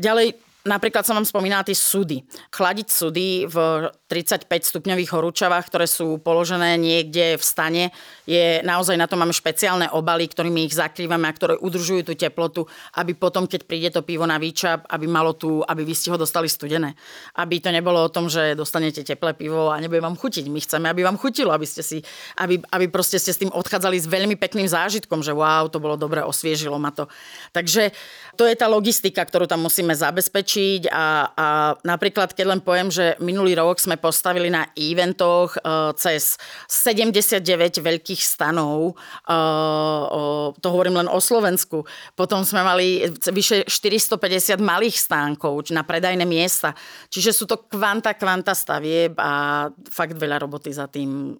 Ďalej, 0.00 0.34
Napríklad 0.64 1.04
som 1.04 1.20
vám 1.20 1.28
spomínala 1.28 1.60
tie 1.60 1.76
súdy. 1.76 2.24
Chladiť 2.48 2.88
súdy 2.88 3.44
v 3.44 3.84
35 4.08 4.48
stupňových 4.48 5.12
horúčavách, 5.12 5.68
ktoré 5.68 5.84
sú 5.84 6.16
položené 6.24 6.80
niekde 6.80 7.36
v 7.36 7.44
stane, 7.44 7.84
je 8.24 8.64
naozaj 8.64 8.96
na 8.96 9.04
to 9.04 9.20
máme 9.20 9.36
špeciálne 9.36 9.92
obaly, 9.92 10.24
ktorými 10.24 10.64
ich 10.64 10.72
zakrývame 10.72 11.28
a 11.28 11.36
ktoré 11.36 11.60
udržujú 11.60 12.08
tú 12.08 12.16
teplotu, 12.16 12.64
aby 12.96 13.12
potom, 13.12 13.44
keď 13.44 13.60
príde 13.68 13.92
to 13.92 14.00
pivo 14.00 14.24
na 14.24 14.40
výčap, 14.40 14.88
aby 14.88 15.04
malo 15.04 15.36
tu, 15.36 15.60
aby 15.60 15.84
vy 15.84 15.92
ste 15.92 16.08
ho 16.08 16.16
dostali 16.16 16.48
studené. 16.48 16.96
Aby 17.36 17.60
to 17.60 17.68
nebolo 17.68 18.00
o 18.00 18.08
tom, 18.08 18.32
že 18.32 18.56
dostanete 18.56 19.04
teplé 19.04 19.36
pivo 19.36 19.68
a 19.68 19.76
nebude 19.76 20.00
vám 20.00 20.16
chutiť. 20.16 20.48
My 20.48 20.64
chceme, 20.64 20.88
aby 20.88 21.04
vám 21.04 21.20
chutilo, 21.20 21.52
aby 21.52 21.68
ste 21.68 21.84
si, 21.84 22.00
aby, 22.40 22.56
aby 22.72 22.88
proste 22.88 23.20
ste 23.20 23.36
s 23.36 23.40
tým 23.44 23.52
odchádzali 23.52 24.00
s 24.00 24.08
veľmi 24.08 24.40
pekným 24.40 24.72
zážitkom, 24.72 25.20
že 25.20 25.36
wow, 25.36 25.68
to 25.68 25.76
bolo 25.76 26.00
dobre, 26.00 26.24
osviežilo 26.24 26.80
ma 26.80 26.88
to. 26.88 27.04
Takže 27.52 27.92
to 28.40 28.48
je 28.48 28.56
tá 28.56 28.64
logistika, 28.64 29.20
ktorú 29.20 29.44
tam 29.44 29.60
musíme 29.60 29.92
zabezpečiť 29.92 30.53
zabezpečiť 30.54 30.82
a, 30.90 31.06
a 31.34 31.46
napríklad, 31.82 32.32
keď 32.32 32.46
len 32.46 32.60
poviem, 32.62 32.88
že 32.90 33.18
minulý 33.18 33.58
rok 33.58 33.78
sme 33.82 33.98
postavili 33.98 34.48
na 34.50 34.70
eventoch 34.78 35.58
uh, 35.58 35.90
cez 35.98 36.38
79 36.70 37.42
veľkých 37.82 38.22
stanov, 38.22 38.94
uh, 38.94 39.34
uh, 39.34 40.48
to 40.54 40.66
hovorím 40.70 41.02
len 41.02 41.08
o 41.10 41.18
Slovensku, 41.18 41.82
potom 42.14 42.46
sme 42.46 42.62
mali 42.62 43.10
vyše 43.10 43.66
450 43.66 44.62
malých 44.62 44.96
stánkov 44.98 45.66
na 45.74 45.82
predajné 45.82 46.24
miesta, 46.24 46.74
čiže 47.10 47.30
sú 47.34 47.44
to 47.50 47.66
kvanta, 47.66 48.14
kvanta 48.14 48.54
stavieb 48.54 49.18
a 49.18 49.66
fakt 49.90 50.14
veľa 50.14 50.38
roboty 50.38 50.70
za 50.70 50.86
tým. 50.86 51.34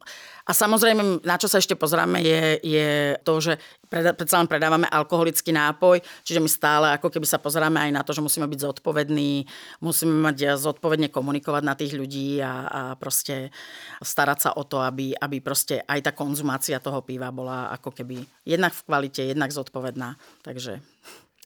A 0.45 0.53
samozrejme, 0.53 1.25
na 1.25 1.41
čo 1.41 1.49
sa 1.49 1.57
ešte 1.57 1.73
pozráme, 1.73 2.21
je, 2.21 2.61
je 2.61 2.89
to, 3.25 3.41
že 3.41 3.57
predsa 4.15 4.43
len 4.43 4.51
predávame 4.51 4.91
alkoholický 4.91 5.55
nápoj, 5.55 6.03
čiže 6.27 6.43
my 6.43 6.51
stále 6.51 6.87
ako 6.99 7.09
keby 7.13 7.27
sa 7.29 7.39
pozeráme 7.39 7.79
aj 7.79 7.91
na 7.95 8.03
to, 8.03 8.11
že 8.11 8.25
musíme 8.25 8.51
byť 8.51 8.61
zodpovední, 8.61 9.47
musíme 9.85 10.15
mať 10.31 10.59
zodpovedne 10.59 11.09
komunikovať 11.13 11.63
na 11.63 11.75
tých 11.79 11.95
ľudí 11.95 12.43
a, 12.43 12.53
a 12.67 12.81
proste 12.99 13.55
starať 14.03 14.39
sa 14.39 14.51
o 14.59 14.67
to, 14.67 14.83
aby, 14.83 15.15
aby 15.15 15.39
proste 15.39 15.81
aj 15.87 16.11
tá 16.11 16.13
konzumácia 16.13 16.83
toho 16.83 17.01
piva 17.07 17.31
bola 17.31 17.71
ako 17.75 17.95
keby 17.95 18.23
jednak 18.43 18.75
v 18.75 18.85
kvalite, 18.85 19.23
jednak 19.23 19.55
zodpovedná. 19.55 20.19
Takže 20.43 20.83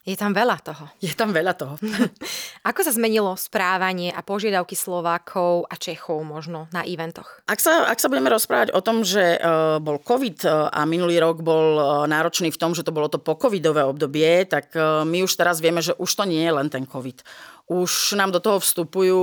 je 0.09 0.17
tam 0.17 0.33
veľa 0.33 0.57
toho. 0.65 0.89
Je 1.05 1.13
tam 1.13 1.37
veľa 1.37 1.53
toho. 1.53 1.77
Ako 2.71 2.81
sa 2.81 2.97
zmenilo 2.97 3.37
správanie 3.37 4.09
a 4.09 4.25
požiadavky 4.25 4.73
Slovákov 4.73 5.69
a 5.69 5.77
Čechov 5.77 6.25
možno 6.25 6.65
na 6.73 6.81
eventoch? 6.89 7.45
Ak 7.45 7.61
sa, 7.61 7.85
ak 7.85 8.01
sa 8.01 8.09
budeme 8.09 8.33
rozprávať 8.33 8.73
o 8.73 8.81
tom, 8.81 9.05
že 9.05 9.37
uh, 9.37 9.77
bol 9.79 10.01
COVID 10.01 10.39
e, 10.45 10.49
a 10.73 10.81
minulý 10.89 11.21
rok 11.21 11.45
bol 11.45 11.77
uh, 11.77 11.85
náročný 12.09 12.49
v 12.49 12.61
tom, 12.61 12.73
že 12.73 12.85
to 12.85 12.95
bolo 12.95 13.13
to 13.13 13.21
pokovidové 13.21 13.85
obdobie, 13.85 14.49
tak 14.49 14.73
my 15.05 15.25
už 15.25 15.33
teraz 15.37 15.61
vieme, 15.61 15.85
že 15.85 15.93
už 15.97 16.09
to 16.09 16.25
nie 16.25 16.45
je 16.45 16.53
len 16.53 16.69
ten 16.73 16.89
COVID 16.89 17.21
už 17.69 18.17
nám 18.17 18.33
do 18.33 18.41
toho 18.41 18.57
vstupujú 18.57 19.21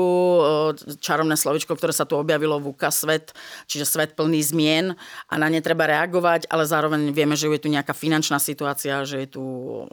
čarovné 1.01 1.33
slovičko, 1.33 1.73
ktoré 1.73 1.89
sa 1.89 2.05
tu 2.05 2.13
objavilo 2.13 2.61
v 2.61 2.77
UK 2.77 2.93
svet, 2.93 3.33
čiže 3.65 3.89
svet 3.89 4.13
plný 4.13 4.37
zmien 4.45 4.93
a 5.29 5.33
na 5.41 5.49
ne 5.49 5.57
treba 5.65 5.89
reagovať, 5.89 6.45
ale 6.53 6.69
zároveň 6.69 7.09
vieme, 7.09 7.33
že 7.33 7.49
je 7.49 7.65
tu 7.65 7.73
nejaká 7.73 7.97
finančná 7.97 8.37
situácia, 8.37 9.01
že 9.01 9.25
je 9.25 9.29
tu 9.33 9.43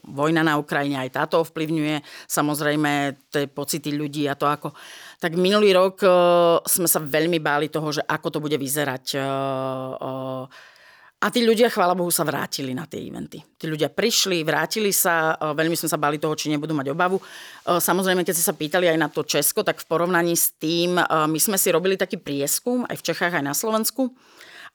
vojna 0.04 0.44
na 0.44 0.60
Ukrajine, 0.60 1.00
aj 1.00 1.16
táto 1.16 1.40
ovplyvňuje 1.40 2.28
samozrejme 2.28 3.16
tie 3.32 3.48
pocity 3.48 3.96
ľudí 3.96 4.28
a 4.28 4.36
to 4.36 4.44
ako... 4.44 4.76
Tak 5.16 5.32
minulý 5.38 5.72
rok 5.72 6.04
sme 6.68 6.88
sa 6.90 7.00
veľmi 7.00 7.40
báli 7.40 7.72
toho, 7.72 7.88
že 7.88 8.04
ako 8.04 8.28
to 8.36 8.38
bude 8.44 8.58
vyzerať 8.60 9.16
a 11.22 11.30
tí 11.30 11.46
ľudia, 11.46 11.70
chvála 11.70 11.94
Bohu, 11.94 12.10
sa 12.10 12.26
vrátili 12.26 12.74
na 12.74 12.82
tie 12.90 13.06
eventy. 13.06 13.38
Tí 13.54 13.70
ľudia 13.70 13.94
prišli, 13.94 14.42
vrátili 14.42 14.90
sa, 14.90 15.38
e, 15.38 15.54
veľmi 15.54 15.78
sme 15.78 15.86
sa 15.86 15.94
bali 15.94 16.18
toho, 16.18 16.34
či 16.34 16.50
nebudú 16.50 16.74
mať 16.74 16.90
obavu. 16.90 17.22
E, 17.22 17.78
samozrejme, 17.78 18.26
keď 18.26 18.34
ste 18.34 18.48
sa 18.50 18.58
pýtali 18.58 18.90
aj 18.90 18.98
na 18.98 19.06
to 19.06 19.22
Česko, 19.22 19.62
tak 19.62 19.78
v 19.78 19.86
porovnaní 19.86 20.34
s 20.34 20.50
tým, 20.58 20.98
e, 20.98 21.04
my 21.06 21.38
sme 21.38 21.54
si 21.54 21.70
robili 21.70 21.94
taký 21.94 22.18
prieskum 22.18 22.82
aj 22.90 22.98
v 22.98 23.06
Čechách, 23.06 23.38
aj 23.38 23.44
na 23.46 23.54
Slovensku. 23.54 24.10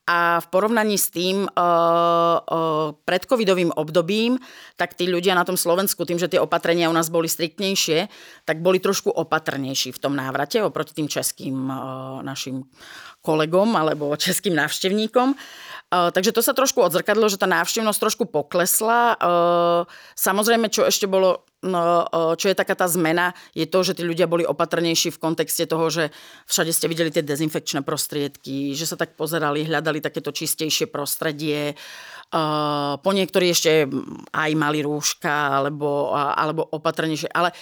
A 0.08 0.40
v 0.40 0.48
porovnaní 0.56 0.96
s 0.96 1.12
tým 1.12 1.52
predcovidovým 3.04 3.76
obdobím, 3.76 4.40
tak 4.80 4.96
tí 4.96 5.04
ľudia 5.04 5.36
na 5.36 5.44
tom 5.44 5.60
Slovensku, 5.60 6.08
tým, 6.08 6.16
že 6.16 6.32
tie 6.32 6.40
opatrenia 6.40 6.88
u 6.88 6.96
nás 6.96 7.12
boli 7.12 7.28
striktnejšie, 7.28 8.08
tak 8.48 8.64
boli 8.64 8.80
trošku 8.80 9.12
opatrnejší 9.12 9.92
v 9.92 10.00
tom 10.00 10.16
návrate 10.16 10.64
oproti 10.64 10.96
tým 10.96 11.12
českým 11.12 11.68
našim 12.24 12.64
kolegom 13.20 13.76
alebo 13.76 14.16
českým 14.16 14.56
návštevníkom. 14.56 15.36
Takže 15.88 16.36
to 16.36 16.44
sa 16.44 16.52
trošku 16.52 16.84
odzrkadlo, 16.84 17.32
že 17.32 17.40
tá 17.40 17.48
návštevnosť 17.48 18.00
trošku 18.00 18.24
poklesla. 18.28 19.16
Samozrejme, 20.20 20.68
čo 20.68 20.84
ešte 20.84 21.08
bolo, 21.08 21.48
no, 21.64 22.04
čo 22.36 22.52
je 22.52 22.60
taká 22.60 22.76
tá 22.76 22.92
zmena, 22.92 23.32
je 23.56 23.64
to, 23.64 23.88
že 23.88 23.96
tí 23.96 24.04
ľudia 24.04 24.28
boli 24.28 24.44
opatrnejší 24.44 25.16
v 25.16 25.22
kontexte 25.24 25.64
toho, 25.64 25.88
že 25.88 26.12
všade 26.44 26.76
ste 26.76 26.92
videli 26.92 27.08
tie 27.08 27.24
dezinfekčné 27.24 27.88
prostriedky, 27.88 28.76
že 28.76 28.84
sa 28.84 29.00
tak 29.00 29.16
pozerali, 29.16 29.64
hľadali 29.64 30.04
takéto 30.04 30.36
čistejšie 30.36 30.92
prostredie. 30.92 31.80
Po 33.00 33.10
niektorí 33.16 33.56
ešte 33.56 33.88
aj 34.36 34.52
mali 34.60 34.84
rúška 34.84 35.64
alebo, 35.64 36.12
alebo 36.12 36.68
opatrnejšie. 36.68 37.32
Ale 37.32 37.56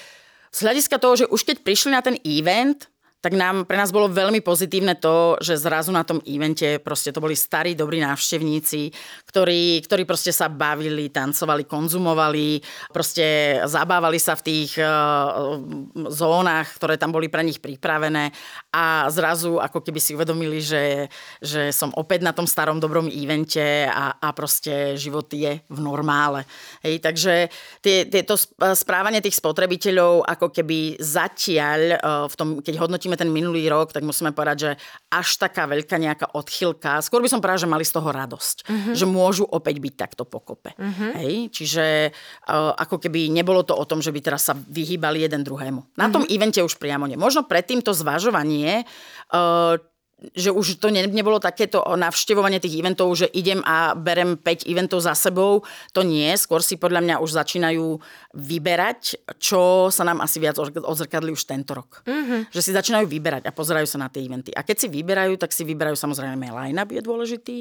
z 0.50 0.66
hľadiska 0.66 0.98
toho, 0.98 1.14
že 1.14 1.30
už 1.30 1.46
keď 1.46 1.62
prišli 1.62 1.94
na 1.94 2.02
ten 2.02 2.18
event, 2.26 2.90
tak 3.26 3.34
nám, 3.34 3.66
pre 3.66 3.74
nás 3.74 3.90
bolo 3.90 4.06
veľmi 4.06 4.46
pozitívne 4.46 5.02
to, 5.02 5.34
že 5.42 5.58
zrazu 5.58 5.90
na 5.90 6.06
tom 6.06 6.22
evente 6.30 6.78
proste 6.78 7.10
to 7.10 7.18
boli 7.18 7.34
starí, 7.34 7.74
dobrí 7.74 7.98
návštevníci, 7.98 8.94
ktorí, 9.26 9.82
ktorí 9.82 10.06
proste 10.06 10.30
sa 10.30 10.46
bavili, 10.46 11.10
tancovali, 11.10 11.66
konzumovali, 11.66 12.62
proste 12.94 13.58
zabávali 13.66 14.22
sa 14.22 14.38
v 14.38 14.46
tých 14.46 14.78
uh, 14.78 15.58
zónach, 16.14 16.78
ktoré 16.78 17.02
tam 17.02 17.10
boli 17.10 17.26
pre 17.26 17.42
nich 17.42 17.58
pripravené 17.58 18.30
a 18.70 19.10
zrazu 19.10 19.58
ako 19.58 19.82
keby 19.82 19.98
si 19.98 20.14
uvedomili, 20.14 20.62
že, 20.62 21.10
že 21.42 21.74
som 21.74 21.90
opäť 21.98 22.22
na 22.22 22.30
tom 22.30 22.46
starom 22.46 22.78
dobrom 22.78 23.10
evente 23.10 23.90
a, 23.90 24.22
a 24.22 24.38
proste 24.38 25.02
život 25.02 25.26
je 25.34 25.66
v 25.66 25.80
normále. 25.82 26.46
Hej, 26.86 27.02
takže 27.02 27.50
tie, 27.82 28.06
tieto 28.06 28.38
správanie 28.78 29.18
tých 29.18 29.42
spotrebiteľov 29.42 30.30
ako 30.30 30.54
keby 30.54 31.02
zatiaľ 31.02 31.80
uh, 31.98 32.30
v 32.30 32.36
tom, 32.38 32.50
keď 32.62 32.86
hodnotíme 32.86 33.15
zhodnotíme 33.16 33.18
ten 33.18 33.32
minulý 33.32 33.64
rok, 33.72 33.96
tak 33.96 34.04
musíme 34.04 34.36
povedať, 34.36 34.58
že 34.60 34.72
až 35.10 35.28
taká 35.40 35.66
veľká 35.66 35.96
nejaká 35.96 36.28
odchylka. 36.36 37.00
Skôr 37.02 37.24
by 37.24 37.32
som 37.32 37.40
povedala, 37.40 37.64
že 37.64 37.72
mali 37.72 37.86
z 37.88 37.96
toho 37.96 38.10
radosť. 38.12 38.58
Uh-huh. 38.68 38.94
Že 38.94 39.06
môžu 39.08 39.44
opäť 39.48 39.80
byť 39.80 39.94
takto 39.96 40.24
pokope. 40.28 40.76
Uh-huh. 40.76 41.16
Hej? 41.24 41.50
Čiže 41.56 42.12
uh, 42.12 42.76
ako 42.76 43.00
keby 43.00 43.32
nebolo 43.32 43.64
to 43.64 43.74
o 43.74 43.88
tom, 43.88 44.04
že 44.04 44.12
by 44.12 44.20
teraz 44.20 44.52
sa 44.52 44.54
vyhýbali 44.54 45.24
jeden 45.24 45.42
druhému. 45.48 45.96
Na 45.96 46.12
tom 46.12 46.28
uh-huh. 46.28 46.36
evente 46.36 46.60
už 46.60 46.76
priamo 46.76 47.08
nie. 47.08 47.16
Možno 47.16 47.48
predtým 47.48 47.80
to 47.80 47.96
zvažovanie, 47.96 48.84
uh, 49.32 49.80
že 50.16 50.48
už 50.48 50.80
to 50.80 50.88
ne, 50.88 51.04
nebolo 51.12 51.44
takéto 51.44 51.84
navštevovanie 51.84 52.64
tých 52.64 52.80
eventov, 52.80 53.12
že 53.20 53.28
idem 53.36 53.60
a 53.68 53.92
berem 54.00 54.40
5 54.40 54.64
eventov 54.64 55.04
za 55.04 55.12
sebou. 55.12 55.68
To 55.92 56.02
nie. 56.08 56.32
Skôr 56.40 56.64
si 56.64 56.80
podľa 56.80 57.04
mňa 57.04 57.16
už 57.20 57.36
začínajú 57.36 58.00
vyberať, 58.32 59.20
čo 59.44 59.92
sa 59.92 60.08
nám 60.08 60.24
asi 60.24 60.40
viac 60.40 60.56
odzrkadli 60.60 61.36
už 61.36 61.44
tento 61.44 61.76
rok. 61.76 62.08
Mm-hmm. 62.08 62.56
Že 62.56 62.62
si 62.64 62.72
začínajú 62.72 63.06
vyberať 63.12 63.44
a 63.44 63.52
pozerajú 63.52 63.84
sa 63.84 64.00
na 64.00 64.08
tie 64.08 64.24
eventy. 64.24 64.56
A 64.56 64.64
keď 64.64 64.86
si 64.86 64.88
vyberajú, 64.88 65.36
tak 65.36 65.52
si 65.52 65.68
vyberajú 65.68 66.00
samozrejme 66.00 66.48
line-up 66.48 66.96
je 66.96 67.02
dôležitý. 67.04 67.58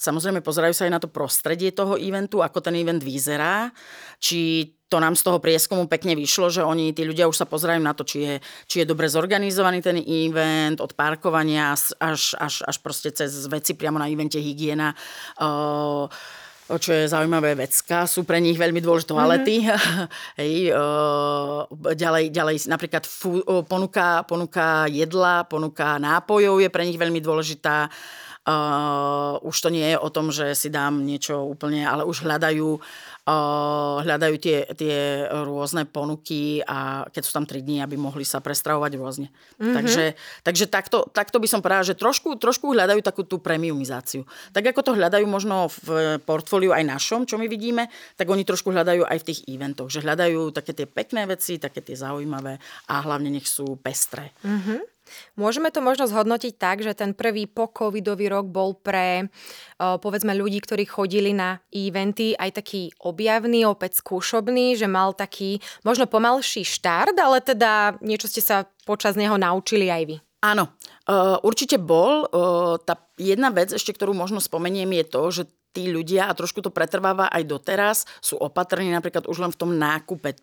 Samozrejme 0.00 0.40
pozerajú 0.40 0.72
sa 0.72 0.88
aj 0.88 0.92
na 0.96 1.00
to 1.04 1.12
prostredie 1.12 1.76
toho 1.76 2.00
eventu, 2.00 2.40
ako 2.40 2.64
ten 2.64 2.80
event 2.80 3.04
vyzerá. 3.04 3.68
Či 4.16 4.72
to 4.88 4.96
nám 4.98 5.14
z 5.14 5.22
toho 5.22 5.38
prieskumu 5.38 5.84
pekne 5.84 6.16
vyšlo, 6.16 6.48
že 6.48 6.64
oni, 6.64 6.96
tí 6.96 7.04
ľudia 7.04 7.28
už 7.28 7.36
sa 7.36 7.46
pozerajú 7.46 7.80
na 7.84 7.92
to, 7.92 8.08
či 8.08 8.18
je, 8.24 8.34
či 8.64 8.76
je 8.82 8.88
dobre 8.88 9.04
zorganizovaný 9.04 9.84
ten 9.84 10.00
event, 10.00 10.80
od 10.80 10.96
parkovania 10.96 11.76
až, 11.76 11.92
až, 12.40 12.64
až 12.64 12.76
proste 12.80 13.12
cez 13.12 13.30
veci 13.52 13.76
priamo 13.76 14.00
na 14.00 14.08
evente 14.08 14.40
hygiena. 14.40 14.96
Uh, 15.36 16.08
čo 16.76 16.92
je 16.92 17.08
zaujímavé 17.08 17.56
vecka, 17.56 18.04
sú 18.04 18.28
pre 18.28 18.44
nich 18.44 18.60
veľmi 18.60 18.84
dôležité 18.84 19.16
toalety. 19.16 19.64
Mm-hmm. 19.64 20.04
Hej, 20.40 20.54
uh, 20.76 21.64
ďalej, 21.96 22.28
ďalej 22.28 22.56
napríklad 22.68 23.08
fú, 23.08 23.40
ponuka, 23.64 24.28
ponuka 24.28 24.84
jedla, 24.92 25.48
ponuka 25.48 25.96
nápojov 25.96 26.60
je 26.60 26.68
pre 26.68 26.84
nich 26.84 27.00
veľmi 27.00 27.24
dôležitá. 27.24 27.88
Uh, 28.48 29.36
už 29.44 29.60
to 29.60 29.68
nie 29.68 29.92
je 29.92 29.98
o 30.00 30.08
tom, 30.08 30.32
že 30.32 30.56
si 30.56 30.72
dám 30.72 31.04
niečo 31.04 31.44
úplne, 31.44 31.84
ale 31.84 32.08
už 32.08 32.24
hľadajú 32.24 32.80
hľadajú 34.04 34.34
tie, 34.40 34.64
tie 34.72 35.28
rôzne 35.28 35.84
ponuky 35.84 36.64
a 36.64 37.04
keď 37.12 37.22
sú 37.22 37.32
tam 37.36 37.44
3 37.44 37.60
dní, 37.60 37.84
aby 37.84 38.00
mohli 38.00 38.24
sa 38.24 38.40
prestravovať 38.40 38.92
rôzne. 38.96 39.28
Mm-hmm. 39.28 39.74
Takže, 39.76 40.04
takže 40.44 40.64
takto, 40.72 41.04
takto 41.12 41.36
by 41.36 41.48
som 41.48 41.60
povedala, 41.60 41.84
že 41.84 41.98
trošku, 41.98 42.40
trošku 42.40 42.72
hľadajú 42.72 43.04
takú 43.04 43.28
tú 43.28 43.36
premiumizáciu. 43.36 44.24
Tak 44.56 44.72
ako 44.72 44.80
to 44.80 44.92
hľadajú 44.96 45.28
možno 45.28 45.68
v 45.68 46.16
portfóliu 46.24 46.72
aj 46.72 46.88
našom, 46.88 47.28
čo 47.28 47.36
my 47.36 47.46
vidíme, 47.50 47.92
tak 48.16 48.32
oni 48.32 48.48
trošku 48.48 48.72
hľadajú 48.72 49.04
aj 49.04 49.18
v 49.20 49.26
tých 49.28 49.40
eventoch, 49.44 49.92
že 49.92 50.00
hľadajú 50.00 50.56
také 50.56 50.72
tie 50.72 50.88
pekné 50.88 51.28
veci, 51.28 51.60
také 51.60 51.84
tie 51.84 52.00
zaujímavé 52.00 52.56
a 52.88 52.94
hlavne 53.04 53.28
nech 53.28 53.44
sú 53.44 53.76
pestré. 53.76 54.32
Mm-hmm. 54.40 54.97
Môžeme 55.38 55.72
to 55.72 55.80
možno 55.80 56.06
zhodnotiť 56.06 56.54
tak, 56.58 56.84
že 56.84 56.92
ten 56.92 57.16
prvý 57.16 57.48
po-covidový 57.48 58.28
rok 58.28 58.50
bol 58.50 58.76
pre 58.76 59.32
povedzme 59.78 60.34
ľudí, 60.34 60.60
ktorí 60.60 60.84
chodili 60.84 61.32
na 61.32 61.62
eventy 61.72 62.36
aj 62.36 62.60
taký 62.60 62.92
objavný, 63.00 63.64
opäť 63.64 64.02
skúšobný, 64.02 64.76
že 64.76 64.90
mal 64.90 65.14
taký 65.16 65.62
možno 65.86 66.04
pomalší 66.10 66.66
štart, 66.66 67.16
ale 67.16 67.40
teda 67.40 67.96
niečo 68.04 68.28
ste 68.28 68.42
sa 68.42 68.68
počas 68.84 69.16
neho 69.16 69.38
naučili 69.38 69.88
aj 69.88 70.02
vy. 70.04 70.16
Áno, 70.38 70.70
určite 71.42 71.82
bol. 71.82 72.28
Tá 72.86 72.94
jedna 73.18 73.50
vec 73.50 73.74
ešte, 73.74 73.92
ktorú 73.92 74.14
možno 74.14 74.38
spomeniem, 74.38 74.94
je 75.02 75.04
to, 75.04 75.22
že 75.30 75.42
tí 75.68 75.92
ľudia, 75.92 76.26
a 76.26 76.32
trošku 76.32 76.64
to 76.64 76.72
pretrváva 76.72 77.28
aj 77.28 77.44
doteraz, 77.44 77.96
sú 78.24 78.40
opatrní 78.40 78.88
napríklad 78.88 79.28
už 79.28 79.36
len 79.44 79.52
v 79.52 79.60
tom 79.60 79.70
nákupe 79.76 80.34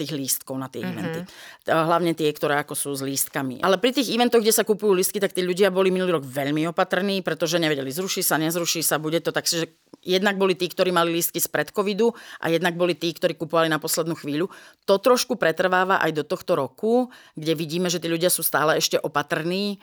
tých 0.00 0.12
lístkov 0.16 0.56
na 0.56 0.72
tie 0.72 0.80
mm-hmm. 0.80 0.96
eventy. 0.96 1.20
Hlavne 1.68 2.16
tie, 2.16 2.32
ktoré 2.32 2.64
ako 2.64 2.72
sú 2.72 2.90
s 2.96 3.04
lístkami. 3.04 3.60
Ale 3.60 3.76
pri 3.76 3.92
tých 3.92 4.08
eventoch, 4.08 4.40
kde 4.40 4.56
sa 4.56 4.64
kupujú 4.64 4.96
lístky, 4.96 5.20
tak 5.20 5.36
tí 5.36 5.44
ľudia 5.44 5.68
boli 5.68 5.92
minulý 5.92 6.16
rok 6.16 6.24
veľmi 6.24 6.64
opatrní, 6.72 7.20
pretože 7.20 7.60
nevedeli, 7.60 7.92
zruší 7.92 8.24
sa, 8.24 8.40
nezruší 8.40 8.80
sa, 8.80 8.96
bude 8.96 9.20
to 9.20 9.36
tak, 9.36 9.44
že 9.44 9.68
jednak 10.00 10.40
boli 10.40 10.56
tí, 10.56 10.64
ktorí 10.64 10.90
mali 10.96 11.12
lístky 11.12 11.44
spred 11.44 11.68
covidu 11.68 12.16
a 12.40 12.48
jednak 12.48 12.72
boli 12.72 12.96
tí, 12.96 13.12
ktorí 13.12 13.36
kupovali 13.36 13.68
na 13.68 13.76
poslednú 13.76 14.16
chvíľu. 14.16 14.48
To 14.88 14.96
trošku 14.96 15.36
pretrváva 15.36 16.00
aj 16.00 16.10
do 16.18 16.24
tohto 16.24 16.56
roku, 16.56 17.12
kde 17.36 17.52
vidíme, 17.52 17.92
že 17.92 18.00
tí 18.00 18.08
ľudia 18.08 18.32
sú 18.32 18.40
stále 18.40 18.80
ešte 18.80 18.96
opatrní 18.96 19.76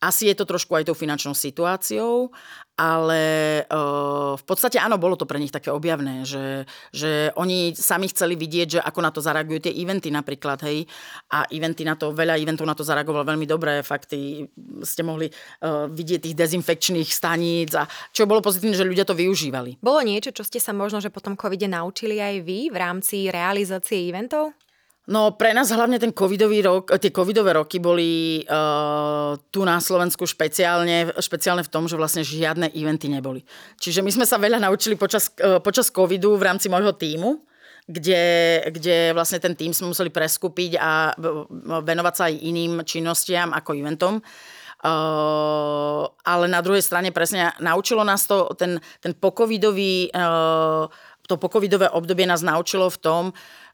asi 0.00 0.32
je 0.32 0.34
to 0.34 0.48
trošku 0.48 0.72
aj 0.72 0.88
tou 0.88 0.96
finančnou 0.96 1.36
situáciou, 1.36 2.32
ale 2.80 3.22
uh, 3.68 4.32
v 4.32 4.44
podstate 4.48 4.80
áno, 4.80 4.96
bolo 4.96 5.12
to 5.12 5.28
pre 5.28 5.36
nich 5.36 5.52
také 5.52 5.68
objavné, 5.68 6.24
že, 6.24 6.64
že 6.88 7.28
oni 7.36 7.76
sami 7.76 8.08
chceli 8.08 8.32
vidieť, 8.40 8.68
že 8.76 8.80
ako 8.80 9.00
na 9.04 9.12
to 9.12 9.20
zareagujú 9.20 9.68
tie 9.68 9.76
eventy 9.76 10.08
napríklad, 10.08 10.64
hej, 10.64 10.88
a 11.28 11.44
eventy 11.52 11.84
na 11.84 12.00
to, 12.00 12.16
veľa 12.16 12.40
eventov 12.40 12.64
na 12.64 12.72
to 12.72 12.80
zareagovalo 12.80 13.28
veľmi 13.28 13.44
dobre, 13.44 13.84
fakty, 13.84 14.48
ste 14.80 15.04
mohli 15.04 15.28
uh, 15.28 15.84
vidieť 15.92 16.32
tých 16.32 16.38
dezinfekčných 16.40 17.10
staníc 17.12 17.76
a 17.76 17.84
čo 18.16 18.24
bolo 18.24 18.40
pozitívne, 18.40 18.72
že 18.72 18.88
ľudia 18.88 19.04
to 19.04 19.12
využívali. 19.12 19.84
Bolo 19.84 20.00
niečo, 20.00 20.32
čo 20.32 20.48
ste 20.48 20.56
sa 20.56 20.72
možno, 20.72 21.04
že 21.04 21.12
potom 21.12 21.36
covide 21.36 21.68
naučili 21.68 22.16
aj 22.16 22.40
vy 22.40 22.72
v 22.72 22.76
rámci 22.80 23.28
realizácie 23.28 24.08
eventov? 24.08 24.56
No 25.08 25.32
pre 25.32 25.56
nás 25.56 25.72
hlavne 25.72 25.96
ten 25.96 26.12
covidový 26.12 26.60
rok, 26.60 26.92
tie 27.00 27.08
covidové 27.08 27.56
roky 27.56 27.80
boli 27.80 28.44
uh, 28.44 29.32
tu 29.48 29.64
na 29.64 29.80
Slovensku 29.80 30.28
špeciálne, 30.28 31.16
špeciálne 31.16 31.64
v 31.64 31.72
tom, 31.72 31.88
že 31.88 31.96
vlastne 31.96 32.20
žiadne 32.20 32.68
eventy 32.76 33.08
neboli. 33.08 33.40
Čiže 33.80 34.04
my 34.04 34.10
sme 34.12 34.26
sa 34.28 34.36
veľa 34.36 34.60
naučili 34.60 35.00
počas, 35.00 35.32
uh, 35.40 35.58
počas 35.58 35.88
covidu 35.88 36.36
v 36.36 36.46
rámci 36.46 36.68
môjho 36.68 36.92
týmu, 36.92 37.40
kde, 37.88 38.22
kde 38.70 39.10
vlastne 39.16 39.40
ten 39.40 39.56
tým 39.56 39.72
sme 39.74 39.90
museli 39.90 40.12
preskúpiť 40.12 40.78
a 40.78 41.16
venovať 41.82 42.14
sa 42.14 42.28
aj 42.28 42.34
iným 42.46 42.72
činnostiam 42.84 43.50
ako 43.56 43.74
eventom. 43.74 44.20
Uh, 44.80 46.08
ale 46.24 46.48
na 46.48 46.64
druhej 46.64 46.80
strane 46.80 47.12
presne 47.12 47.52
naučilo 47.60 48.00
nás 48.00 48.24
to, 48.24 48.48
ten, 48.56 48.80
ten 49.04 49.12
pokovidový 49.12 50.08
uh, 50.08 50.88
to 51.30 51.38
pokovidové 51.38 51.86
obdobie 51.86 52.26
nás 52.26 52.42
naučilo 52.42 52.90
v 52.90 52.98
tom, 52.98 53.24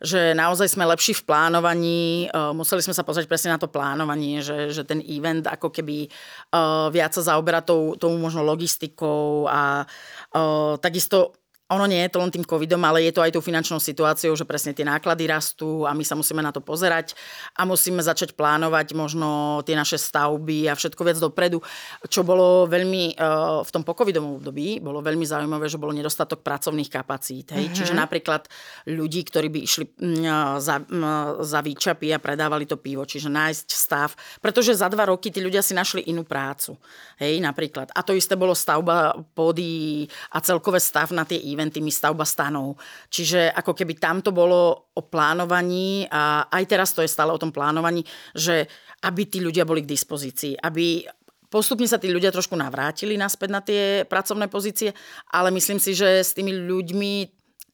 že 0.05 0.37
naozaj 0.37 0.77
sme 0.77 0.85
lepší 0.85 1.17
v 1.17 1.25
plánovaní, 1.25 2.29
uh, 2.29 2.53
museli 2.53 2.85
sme 2.85 2.93
sa 2.93 3.01
pozrieť 3.01 3.25
presne 3.25 3.57
na 3.57 3.59
to 3.59 3.73
plánovanie, 3.73 4.45
že, 4.45 4.69
že 4.77 4.85
ten 4.85 5.01
event 5.01 5.49
ako 5.49 5.73
keby 5.73 6.13
uh, 6.53 6.93
viac 6.93 7.17
sa 7.17 7.33
zaoberá 7.33 7.65
tou, 7.65 7.97
tou 7.97 8.13
možno 8.21 8.45
logistikou 8.45 9.49
a 9.49 9.89
uh, 10.37 10.77
takisto 10.77 11.33
ono 11.67 11.85
nie 11.91 11.99
je 12.07 12.15
to 12.15 12.23
len 12.23 12.31
tým 12.31 12.47
covidom, 12.47 12.79
ale 12.87 13.03
je 13.03 13.11
to 13.11 13.27
aj 13.27 13.35
tou 13.35 13.43
finančnou 13.43 13.83
situáciou, 13.83 14.39
že 14.39 14.47
presne 14.47 14.71
tie 14.71 14.87
náklady 14.87 15.27
rastú 15.27 15.83
a 15.83 15.91
my 15.91 16.07
sa 16.07 16.15
musíme 16.15 16.39
na 16.39 16.55
to 16.55 16.63
pozerať 16.63 17.19
a 17.59 17.67
musíme 17.67 17.99
začať 17.99 18.39
plánovať 18.39 18.95
možno 18.95 19.61
tie 19.67 19.75
naše 19.75 19.99
stavby 19.99 20.71
a 20.71 20.79
všetko 20.79 21.03
viac 21.03 21.19
dopredu, 21.19 21.59
čo 22.07 22.23
bolo 22.23 22.71
veľmi 22.71 23.19
eh, 23.19 23.67
v 23.67 23.71
tom 23.75 23.83
pocovidovom 23.83 24.39
období, 24.39 24.79
bolo 24.79 25.03
veľmi 25.03 25.27
zaujímavé, 25.27 25.67
že 25.67 25.83
bolo 25.83 25.91
nedostatok 25.91 26.47
pracovných 26.47 26.87
kapacít. 26.87 27.51
Hej? 27.51 27.67
Mm-hmm. 27.67 27.79
Čiže 27.83 27.95
napríklad 27.99 28.47
ľudí, 28.87 29.27
ktorí 29.27 29.51
by 29.51 29.59
išli 29.67 29.85
mm, 29.91 30.63
za, 30.63 30.87
mm, 30.87 31.43
za 31.43 31.61
výčapy 31.67 32.15
a 32.15 32.23
predávali 32.23 32.71
to 32.71 32.79
pivo, 32.79 33.03
čiže 33.03 33.27
nájsť 33.27 33.69
stav, 33.75 34.15
pretože 34.39 34.79
za 34.79 34.87
dva 34.87 35.11
roky 35.11 35.35
tí 35.35 35.43
ľudia 35.43 35.67
si 35.67 35.75
našli 35.75 36.07
inú 36.07 36.23
prácu. 36.23 36.79
Hej, 37.19 37.43
napríklad. 37.43 37.91
A 37.91 38.07
to 38.07 38.15
isté 38.15 38.39
bolo 38.39 38.55
stavba 38.55 39.19
pôdy 39.35 40.07
a 40.31 40.39
celkové 40.39 40.79
stav 40.79 41.11
na 41.11 41.27
tie 41.27 41.56
eventy, 41.57 41.81
stavba 41.89 42.29
stanov. 42.29 42.77
Čiže 43.09 43.49
ako 43.57 43.73
keby 43.73 43.97
tamto 43.97 44.37
bolo 44.37 44.93
o 44.93 45.03
plánovaní 45.09 46.05
a 46.13 46.45
aj 46.53 46.65
teraz 46.69 46.93
to 46.93 47.01
je 47.01 47.09
stále 47.09 47.33
o 47.33 47.41
tom 47.41 47.49
plánovaní, 47.49 48.05
že 48.37 48.69
aby 49.09 49.25
tí 49.25 49.41
ľudia 49.41 49.65
boli 49.65 49.81
k 49.81 49.93
dispozícii, 49.97 50.61
aby 50.61 51.09
Postupne 51.47 51.87
sa 51.87 52.03
tí 52.03 52.11
ľudia 52.11 52.35
trošku 52.35 52.59
navrátili 52.59 53.15
naspäť 53.15 53.49
na 53.55 53.63
tie 53.63 54.03
pracovné 54.03 54.51
pozície, 54.51 54.91
ale 55.31 55.55
myslím 55.55 55.79
si, 55.79 55.95
že 55.95 56.27
s 56.27 56.35
tými 56.35 56.51
ľuďmi 56.51 57.13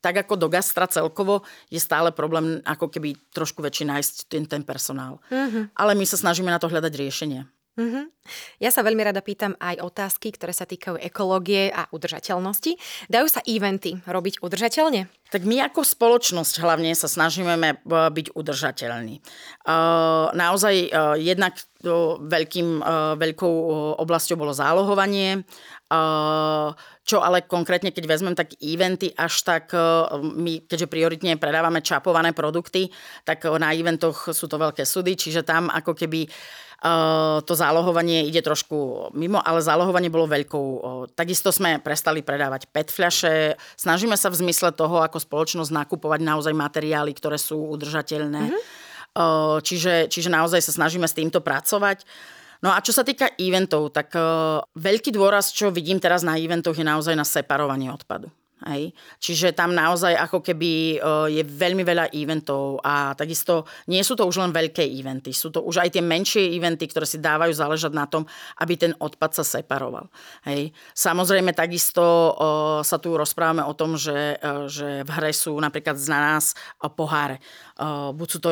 tak 0.03 0.27
ako 0.27 0.35
do 0.35 0.51
gastra 0.51 0.90
celkovo 0.90 1.47
je 1.71 1.79
stále 1.79 2.11
problém 2.11 2.59
ako 2.66 2.90
keby 2.90 3.14
trošku 3.31 3.62
väčší 3.62 3.87
nájsť 3.87 4.14
ten, 4.27 4.45
ten 4.51 4.62
personál. 4.66 5.23
Mm-hmm. 5.31 5.79
Ale 5.79 5.95
my 5.95 6.05
sa 6.05 6.18
snažíme 6.18 6.51
na 6.51 6.59
to 6.59 6.66
hľadať 6.66 6.92
riešenie. 6.92 7.47
Mm-hmm. 7.73 8.05
Ja 8.61 8.69
sa 8.69 8.85
veľmi 8.85 9.01
rada 9.01 9.25
pýtam 9.25 9.57
aj 9.57 9.81
otázky, 9.81 10.29
ktoré 10.37 10.53
sa 10.53 10.69
týkajú 10.69 11.01
ekológie 11.01 11.73
a 11.73 11.89
udržateľnosti. 11.89 12.77
Dajú 13.09 13.27
sa 13.33 13.41
eventy 13.49 13.97
robiť 14.05 14.45
udržateľne? 14.45 15.09
Tak 15.33 15.49
my 15.49 15.65
ako 15.65 15.81
spoločnosť 15.81 16.61
hlavne 16.61 16.93
sa 16.93 17.09
snažíme 17.09 17.81
byť 17.89 18.27
udržateľní. 18.37 19.25
Naozaj 20.37 20.75
jednak 21.17 21.57
veľkým, 22.21 22.85
veľkou 23.17 23.55
oblasťou 23.97 24.37
bolo 24.37 24.53
zálohovanie, 24.53 25.49
čo 27.02 27.20
ale 27.20 27.44
konkrétne, 27.44 27.92
keď 27.92 28.05
vezmem 28.09 28.33
tak 28.33 28.57
eventy, 28.64 29.12
až 29.12 29.44
tak 29.44 29.76
my, 30.16 30.64
keďže 30.64 30.88
prioritne 30.88 31.37
predávame 31.37 31.85
čapované 31.85 32.33
produkty, 32.33 32.88
tak 33.28 33.44
na 33.61 33.76
eventoch 33.76 34.33
sú 34.33 34.48
to 34.48 34.57
veľké 34.57 34.88
sudy, 34.88 35.12
čiže 35.20 35.44
tam 35.44 35.68
ako 35.68 35.92
keby 35.92 36.33
to 37.46 37.55
zálohovanie 37.55 38.26
ide 38.26 38.42
trošku 38.42 39.11
mimo, 39.14 39.38
ale 39.38 39.62
zálohovanie 39.62 40.11
bolo 40.11 40.26
veľkou. 40.26 40.66
Takisto 41.14 41.55
sme 41.55 41.78
prestali 41.78 42.26
predávať 42.26 42.66
PET 42.74 42.90
fľaše. 42.90 43.55
Snažíme 43.78 44.18
sa 44.18 44.35
v 44.35 44.42
zmysle 44.42 44.74
toho, 44.74 44.98
ako 44.98 45.22
spoločnosť 45.22 45.70
nakupovať 45.70 46.26
naozaj 46.26 46.50
materiály, 46.50 47.14
ktoré 47.14 47.38
sú 47.38 47.70
udržateľné. 47.78 48.50
Mm-hmm. 48.50 49.62
Čiže, 49.62 50.11
čiže 50.11 50.26
naozaj 50.33 50.59
sa 50.59 50.74
snažíme 50.74 51.07
s 51.07 51.14
týmto 51.14 51.38
pracovať. 51.38 52.02
No 52.62 52.70
a 52.70 52.79
čo 52.79 52.94
sa 52.94 53.03
týka 53.03 53.35
eventov, 53.42 53.90
tak 53.90 54.14
veľký 54.79 55.11
dôraz, 55.11 55.51
čo 55.51 55.75
vidím 55.75 55.98
teraz 55.98 56.22
na 56.22 56.38
eventoch, 56.38 56.79
je 56.79 56.87
naozaj 56.87 57.18
na 57.18 57.27
separovanie 57.27 57.90
odpadu. 57.90 58.31
Hej. 58.62 58.94
Čiže 59.18 59.55
tam 59.59 59.75
naozaj 59.75 60.14
ako 60.14 60.38
keby 60.38 61.03
uh, 61.03 61.27
je 61.27 61.42
veľmi 61.42 61.83
veľa 61.83 62.14
eventov 62.14 62.79
a 62.83 63.12
takisto 63.18 63.66
nie 63.90 64.03
sú 64.07 64.14
to 64.14 64.22
už 64.22 64.38
len 64.38 64.53
veľké 64.55 64.87
eventy, 64.87 65.35
sú 65.35 65.51
to 65.51 65.62
už 65.66 65.83
aj 65.83 65.98
tie 65.98 66.03
menšie 66.05 66.55
eventy, 66.55 66.87
ktoré 66.87 67.07
si 67.07 67.18
dávajú 67.18 67.51
záležať 67.51 67.92
na 67.92 68.07
tom, 68.07 68.22
aby 68.62 68.79
ten 68.79 68.92
odpad 68.98 69.35
sa 69.35 69.44
separoval. 69.44 70.07
Hej. 70.46 70.70
Samozrejme 70.94 71.51
takisto 71.55 72.03
uh, 72.03 72.31
sa 72.87 73.03
tu 73.03 73.14
rozprávame 73.18 73.66
o 73.66 73.75
tom, 73.75 73.98
že, 73.98 74.38
uh, 74.38 74.70
že 74.70 75.03
v 75.03 75.11
hre 75.11 75.35
sú 75.35 75.59
napríklad 75.59 75.98
na 76.07 76.35
nás 76.35 76.55
poháre. 76.94 77.42
Buď, 78.12 78.29
sú 78.29 78.38
to, 78.38 78.51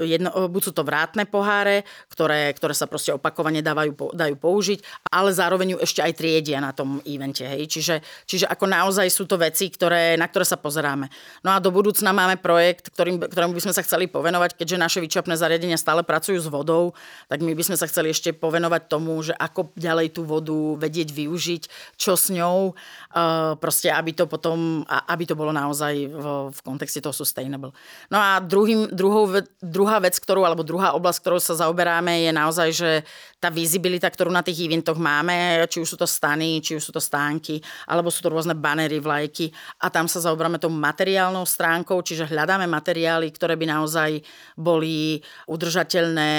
jedno, 0.00 0.30
buď 0.48 0.62
sú 0.70 0.72
to 0.72 0.86
vrátne 0.86 1.28
poháre, 1.28 1.84
ktoré, 2.08 2.48
ktoré 2.56 2.72
sa 2.72 2.88
proste 2.88 3.12
opakovane 3.12 3.60
dávajú, 3.60 4.16
dajú 4.16 4.36
použiť, 4.38 4.80
ale 5.12 5.34
zároveň 5.34 5.76
ju 5.76 5.78
ešte 5.82 6.00
aj 6.00 6.12
triedia 6.16 6.62
na 6.62 6.72
tom 6.72 7.02
evente. 7.04 7.44
Hej. 7.44 7.68
Čiže, 7.68 7.94
čiže 8.24 8.46
ako 8.48 8.64
naozaj 8.70 9.12
sú 9.12 9.25
to 9.26 9.36
veci, 9.38 9.68
ktoré, 9.70 10.14
na 10.14 10.26
ktoré 10.30 10.46
sa 10.46 10.58
pozeráme. 10.58 11.10
No 11.42 11.54
a 11.54 11.62
do 11.62 11.74
budúcna 11.74 12.14
máme 12.14 12.38
projekt, 12.38 12.90
ktorým, 12.94 13.22
ktorému 13.22 13.52
by 13.52 13.62
sme 13.62 13.74
sa 13.74 13.82
chceli 13.82 14.06
povenovať, 14.06 14.58
keďže 14.58 14.76
naše 14.78 14.98
vyčapné 15.02 15.34
zariadenia 15.34 15.78
stále 15.78 16.06
pracujú 16.06 16.38
s 16.40 16.48
vodou, 16.48 16.94
tak 17.28 17.42
my 17.42 17.52
by 17.52 17.62
sme 17.66 17.76
sa 17.76 17.90
chceli 17.90 18.14
ešte 18.14 18.32
povenovať 18.32 18.82
tomu, 18.86 19.18
že 19.20 19.34
ako 19.34 19.74
ďalej 19.74 20.16
tú 20.16 20.22
vodu 20.24 20.56
vedieť 20.78 21.10
využiť, 21.10 21.62
čo 21.98 22.14
s 22.14 22.30
ňou, 22.30 22.72
uh, 22.72 23.54
proste 23.58 23.90
aby 23.90 24.14
to 24.14 24.24
potom, 24.30 24.86
aby 24.86 25.24
to 25.26 25.34
bolo 25.34 25.50
naozaj 25.50 25.94
v, 26.06 26.26
v 26.54 26.58
kontexte 26.62 27.02
toho 27.02 27.12
sustainable. 27.12 27.74
No 28.08 28.18
a 28.18 28.38
druhým, 28.38 28.88
druhou, 28.94 29.28
druhá 29.60 29.98
vec, 29.98 30.16
ktorú, 30.16 30.46
alebo 30.46 30.62
druhá 30.62 30.94
oblasť, 30.94 31.18
ktorou 31.20 31.40
sa 31.42 31.58
zaoberáme, 31.58 32.24
je 32.24 32.32
naozaj, 32.32 32.68
že 32.70 32.90
tá 33.46 33.54
vizibilita, 33.54 34.10
ktorú 34.10 34.34
na 34.34 34.42
tých 34.42 34.66
eventoch 34.66 34.98
máme, 34.98 35.62
či 35.70 35.78
už 35.78 35.94
sú 35.94 35.96
to 35.96 36.02
stany, 36.02 36.58
či 36.58 36.74
už 36.74 36.82
sú 36.82 36.90
to 36.90 36.98
stánky, 36.98 37.62
alebo 37.86 38.10
sú 38.10 38.26
to 38.26 38.34
rôzne 38.34 38.58
banery, 38.58 38.98
vlajky 38.98 39.54
a 39.78 39.86
tam 39.86 40.10
sa 40.10 40.18
zaoberáme 40.18 40.58
tou 40.58 40.66
materiálnou 40.74 41.46
stránkou, 41.46 42.02
čiže 42.02 42.26
hľadáme 42.26 42.66
materiály, 42.66 43.30
ktoré 43.30 43.54
by 43.54 43.70
naozaj 43.70 44.18
boli 44.58 45.22
udržateľné, 45.46 46.34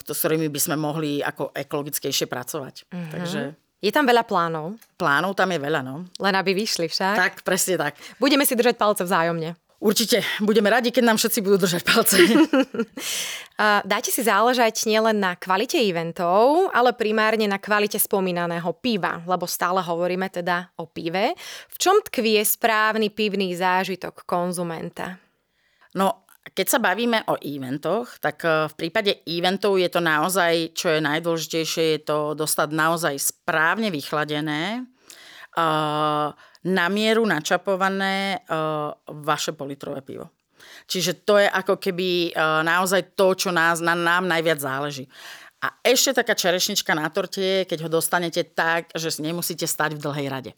s 0.00 0.18
ktorými 0.24 0.48
by 0.48 0.60
sme 0.62 0.76
mohli 0.80 1.20
ako 1.20 1.52
ekologickejšie 1.52 2.24
pracovať. 2.24 2.88
Mm-hmm. 2.88 3.12
Takže 3.12 3.40
je 3.84 3.92
tam 3.92 4.08
veľa 4.08 4.24
plánov. 4.24 4.80
Plánov 4.96 5.36
tam 5.36 5.52
je 5.52 5.60
veľa, 5.60 5.84
no. 5.84 6.08
Len 6.16 6.34
aby 6.34 6.56
vyšli 6.56 6.88
však. 6.88 7.14
Tak, 7.14 7.32
presne 7.44 7.76
tak. 7.76 7.94
Budeme 8.16 8.48
si 8.48 8.56
držať 8.56 8.80
palce 8.80 9.04
vzájomne. 9.04 9.52
Určite. 9.78 10.26
Budeme 10.42 10.74
radi, 10.74 10.90
keď 10.90 11.04
nám 11.06 11.18
všetci 11.22 11.38
budú 11.38 11.62
držať 11.62 11.82
palce. 11.86 12.18
Dáte 13.90 14.10
si 14.10 14.26
záležať 14.26 14.90
nielen 14.90 15.22
na 15.22 15.38
kvalite 15.38 15.78
eventov, 15.78 16.66
ale 16.74 16.98
primárne 16.98 17.46
na 17.46 17.62
kvalite 17.62 17.94
spomínaného 17.94 18.74
piva, 18.82 19.22
lebo 19.22 19.46
stále 19.46 19.78
hovoríme 19.78 20.26
teda 20.34 20.74
o 20.82 20.90
pive. 20.90 21.38
V 21.70 21.76
čom 21.78 22.02
tkvie 22.02 22.42
správny 22.42 23.14
pivný 23.14 23.54
zážitok 23.54 24.26
konzumenta? 24.26 25.14
No, 25.94 26.26
keď 26.54 26.66
sa 26.66 26.78
bavíme 26.82 27.22
o 27.30 27.38
eventoch, 27.38 28.18
tak 28.18 28.42
eh, 28.42 28.66
v 28.66 28.74
prípade 28.74 29.22
eventov 29.30 29.78
je 29.78 29.86
to 29.86 30.02
naozaj, 30.02 30.74
čo 30.74 30.90
je 30.96 31.00
najdôležitejšie, 31.04 31.84
je 31.98 32.00
to 32.02 32.18
dostať 32.34 32.68
naozaj 32.74 33.14
správne 33.18 33.94
vychladené, 33.94 34.82
na 36.64 36.86
mieru 36.90 37.22
načapované 37.26 38.42
uh, 38.46 38.92
vaše 39.22 39.54
politrové 39.54 40.02
pivo. 40.02 40.26
Čiže 40.88 41.22
to 41.22 41.38
je 41.38 41.48
ako 41.48 41.78
keby 41.78 42.32
uh, 42.32 42.62
naozaj 42.66 43.14
to, 43.14 43.34
čo 43.34 43.50
nás, 43.54 43.78
na 43.78 43.94
nám 43.94 44.26
najviac 44.26 44.58
záleží. 44.58 45.06
A 45.58 45.74
ešte 45.82 46.14
taká 46.14 46.38
čerešnička 46.38 46.94
na 46.94 47.10
torte 47.10 47.66
keď 47.66 47.78
ho 47.86 47.90
dostanete 47.90 48.46
tak, 48.46 48.94
že 48.94 49.18
nemusíte 49.18 49.66
stať 49.66 49.98
v 49.98 50.02
dlhej 50.06 50.26
rade. 50.30 50.52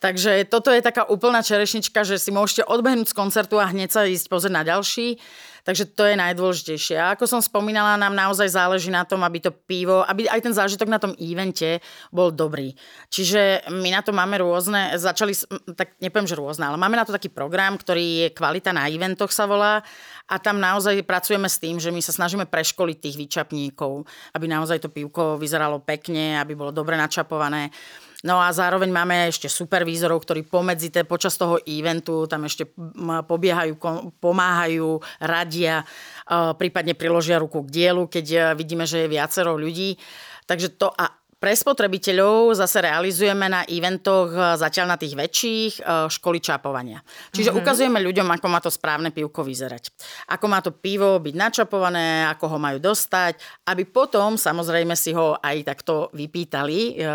Takže 0.00 0.48
toto 0.48 0.72
je 0.72 0.80
taká 0.80 1.04
úplná 1.04 1.44
čerešnička, 1.44 2.08
že 2.08 2.16
si 2.16 2.32
môžete 2.32 2.64
odbehnúť 2.64 3.12
z 3.12 3.18
koncertu 3.20 3.60
a 3.60 3.68
hneď 3.68 3.92
sa 3.92 4.08
ísť 4.08 4.32
pozrieť 4.32 4.54
na 4.56 4.64
ďalší. 4.64 5.20
Takže 5.60 5.92
to 5.92 6.08
je 6.08 6.16
najdôležitejšie. 6.16 6.96
A 6.96 7.12
ako 7.12 7.28
som 7.28 7.40
spomínala, 7.44 8.00
nám 8.00 8.16
naozaj 8.16 8.48
záleží 8.48 8.88
na 8.88 9.04
tom, 9.04 9.20
aby 9.20 9.44
to 9.44 9.52
pivo, 9.52 10.00
aby 10.08 10.24
aj 10.24 10.40
ten 10.40 10.56
zážitok 10.56 10.88
na 10.88 10.96
tom 10.96 11.12
evente 11.20 11.84
bol 12.08 12.32
dobrý. 12.32 12.72
Čiže 13.12 13.68
my 13.68 13.92
na 13.92 14.00
to 14.00 14.16
máme 14.16 14.40
rôzne, 14.40 14.96
začali, 14.96 15.36
tak 15.76 16.00
nepoviem, 16.00 16.28
že 16.32 16.40
rôzne, 16.40 16.64
ale 16.64 16.80
máme 16.80 16.96
na 16.96 17.04
to 17.04 17.12
taký 17.12 17.28
program, 17.28 17.76
ktorý 17.76 18.24
je 18.24 18.28
kvalita 18.32 18.72
na 18.72 18.88
eventoch 18.88 19.28
sa 19.28 19.44
volá 19.44 19.84
a 20.30 20.34
tam 20.40 20.56
naozaj 20.62 21.04
pracujeme 21.04 21.50
s 21.50 21.60
tým, 21.60 21.76
že 21.76 21.92
my 21.92 22.00
sa 22.00 22.16
snažíme 22.16 22.48
preškoliť 22.48 22.96
tých 22.96 23.16
vyčapníkov, 23.20 24.08
aby 24.32 24.46
naozaj 24.48 24.80
to 24.80 24.88
pivko 24.88 25.36
vyzeralo 25.36 25.84
pekne, 25.84 26.40
aby 26.40 26.56
bolo 26.56 26.72
dobre 26.72 26.96
načapované. 26.96 27.68
No 28.20 28.36
a 28.36 28.52
zároveň 28.52 28.92
máme 28.92 29.32
ešte 29.32 29.48
supervízorov, 29.48 30.20
ktorí 30.20 30.44
pomedzi 30.44 30.92
te, 30.92 31.08
počas 31.08 31.40
toho 31.40 31.56
eventu 31.64 32.28
tam 32.28 32.44
ešte 32.44 32.68
pobiehajú, 33.24 33.80
pomáhajú, 34.20 35.00
radia, 35.24 35.88
prípadne 36.60 36.92
priložia 36.92 37.40
ruku 37.40 37.64
k 37.64 37.72
dielu, 37.72 38.04
keď 38.12 38.26
e, 38.28 38.38
vidíme, 38.60 38.84
že 38.84 39.08
je 39.08 39.12
viacero 39.12 39.56
ľudí. 39.56 39.96
Takže 40.44 40.68
to 40.76 40.92
a 40.92 41.19
pre 41.40 41.56
spotrebiteľov 41.56 42.52
zase 42.52 42.84
realizujeme 42.84 43.48
na 43.48 43.64
eventoch 43.64 44.28
e, 44.28 44.60
zatiaľ 44.60 44.92
na 44.92 44.96
tých 45.00 45.16
väčších 45.16 45.72
e, 45.80 45.82
školy 46.12 46.36
čapovania. 46.36 47.00
Čiže 47.32 47.56
mm-hmm. 47.56 47.64
ukazujeme 47.64 47.96
ľuďom, 47.96 48.28
ako 48.28 48.46
má 48.52 48.60
to 48.60 48.68
správne 48.68 49.08
pivko 49.08 49.40
vyzerať. 49.40 49.88
Ako 50.28 50.46
má 50.52 50.60
to 50.60 50.76
pivo 50.76 51.16
byť 51.16 51.34
načapované, 51.34 52.28
ako 52.28 52.44
ho 52.44 52.58
majú 52.60 52.76
dostať, 52.76 53.40
aby 53.72 53.88
potom 53.88 54.36
samozrejme 54.36 54.92
si 54.92 55.16
ho 55.16 55.40
aj 55.40 55.64
takto 55.64 56.12
vypýtali, 56.12 57.00
e, 57.00 57.08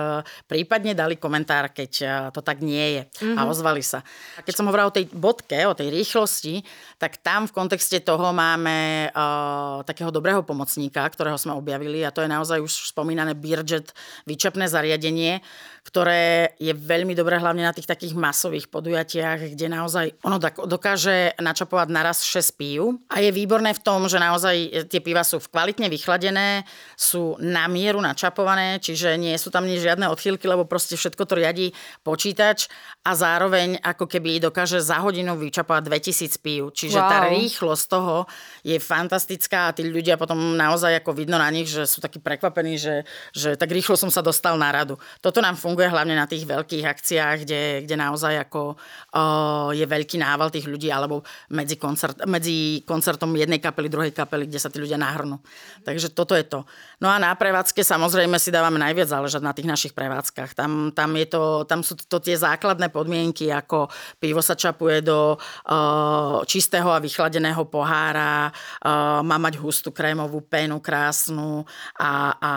prípadne 0.49 0.97
dali 0.97 1.21
komentár, 1.21 1.69
keď 1.69 1.91
to 2.33 2.41
tak 2.41 2.65
nie 2.65 2.97
je 2.97 3.01
mm-hmm. 3.05 3.38
a 3.38 3.41
mhm. 3.45 3.49
ozvali 3.53 3.85
sa. 3.85 4.01
Keď 4.41 4.53
som 4.57 4.65
hovorila 4.65 4.89
o 4.89 4.97
tej 4.97 5.05
bodke, 5.13 5.69
o 5.69 5.77
tej 5.77 5.93
rýchlosti, 5.93 6.65
tak 6.97 7.21
tam 7.21 7.45
v 7.45 7.53
kontexte 7.53 8.01
toho 8.01 8.33
máme 8.33 9.09
uh, 9.13 9.85
takého 9.85 10.09
dobrého 10.09 10.41
pomocníka, 10.41 11.05
ktorého 11.05 11.38
sme 11.38 11.53
objavili 11.53 12.01
a 12.01 12.09
to 12.09 12.25
je 12.25 12.29
naozaj 12.31 12.57
už 12.63 12.89
spomínané 12.89 13.38
Beerjet 13.38 13.93
výčepné 14.23 14.71
zariadenie, 14.71 15.43
ktoré 15.86 16.58
je 16.58 16.73
veľmi 16.73 17.13
dobré 17.13 17.38
hlavne 17.38 17.62
na 17.62 17.69
tých 17.69 17.86
takých 17.86 18.17
masových 18.17 18.73
podujatiach, 18.73 19.54
kde 19.54 19.69
naozaj 19.69 20.17
ono 20.25 20.41
dokáže 20.65 21.38
načapovať 21.38 21.88
naraz 21.93 22.25
6 22.25 22.58
pív 22.58 22.97
a 23.06 23.21
je 23.21 23.30
výborné 23.30 23.69
v 23.78 23.84
tom, 23.86 24.10
že 24.10 24.17
naozaj 24.17 24.89
tie 24.89 24.97
piva 24.97 25.21
sú 25.21 25.38
kvalitne 25.38 25.86
vychladené, 25.86 26.65
sú 26.97 27.38
na 27.38 27.69
mieru 27.69 28.01
načapované, 28.01 28.82
čiže 28.82 29.13
nie 29.21 29.38
sú 29.38 29.54
tam 29.54 29.69
žiadne 29.69 30.10
odchýlky, 30.10 30.49
lebo 30.49 30.65
proste 30.65 30.97
všetko 30.97 31.21
to 31.21 31.38
riadí 31.38 31.67
počítač 32.01 32.65
a 33.06 33.13
zároveň 33.13 33.78
ako 33.86 34.10
keby 34.10 34.41
dokáže 34.41 34.82
za 34.82 34.97
hodinu 35.06 35.38
vyčapovať 35.38 35.86
2000 35.86 36.41
pív. 36.41 36.73
Čiže 36.73 36.97
wow. 36.97 37.10
tá 37.13 37.17
rýchlosť 37.30 37.86
toho 37.86 38.25
je 38.65 38.82
fantastická 38.82 39.69
a 39.69 39.73
tí 39.78 39.86
ľudia 39.86 40.17
potom 40.17 40.58
naozaj 40.58 40.97
ako 41.06 41.13
vidno 41.13 41.38
na 41.38 41.54
nich, 41.54 41.69
že 41.69 41.86
sú 41.86 42.01
takí 42.01 42.17
prekvapení, 42.17 42.82
že, 42.82 43.06
že 43.38 43.54
tak 43.54 43.69
rýchlo 43.69 43.93
som 43.93 44.04
sa 44.09 44.25
dostal 44.25 44.57
na 44.57 44.71
radu. 44.71 44.97
Toto 45.21 45.43
nám 45.43 45.59
funguje 45.59 45.89
hlavne 45.89 46.15
na 46.15 46.25
tých 46.25 46.47
veľkých 46.47 46.85
akciách, 46.85 47.37
kde, 47.45 47.61
kde 47.85 47.95
naozaj 47.95 48.47
ako 48.49 48.75
uh, 48.75 49.69
je 49.75 49.85
veľký 49.85 50.17
nával 50.21 50.49
tých 50.49 50.65
ľudí, 50.65 50.89
alebo 50.89 51.21
medzi, 51.51 51.75
koncert, 51.75 52.23
medzi 52.25 52.81
koncertom 52.87 53.35
jednej 53.35 53.59
kapely, 53.59 53.87
druhej 53.91 54.13
kapely, 54.15 54.47
kde 54.49 54.59
sa 54.61 54.71
tí 54.71 54.79
ľudia 54.79 54.97
nahrnú. 54.97 55.41
Takže 55.83 56.11
toto 56.13 56.33
je 56.33 56.45
to. 56.45 56.63
No 57.03 57.11
a 57.11 57.19
na 57.19 57.35
prevádzke 57.35 57.83
samozrejme 57.83 58.39
si 58.39 58.49
dávame 58.49 58.79
najviac 58.81 59.11
záležať 59.11 59.41
na 59.43 59.53
tých 59.53 59.67
našich 59.69 59.93
prevádzkach. 59.93 60.55
Tam, 60.55 60.95
tam, 60.95 61.09
je 61.19 61.27
to, 61.27 61.43
tam 61.67 61.83
sú 61.83 61.99
to 61.99 62.17
tie 62.23 62.35
základné 62.39 62.89
podmienky, 62.89 63.51
ako 63.51 63.91
pivo 64.17 64.39
sa 64.39 64.55
čapuje 64.55 65.03
do 65.03 65.35
uh, 65.35 66.41
čistého 66.47 66.89
a 66.89 67.03
vychladeného 67.03 67.67
pohára, 67.67 68.49
uh, 68.49 69.21
má 69.21 69.37
mať 69.37 69.59
hustú 69.59 69.91
krémovú 69.91 70.41
pénu 70.45 70.79
krásnu 70.79 71.67
a, 71.99 72.11
a 72.37 72.51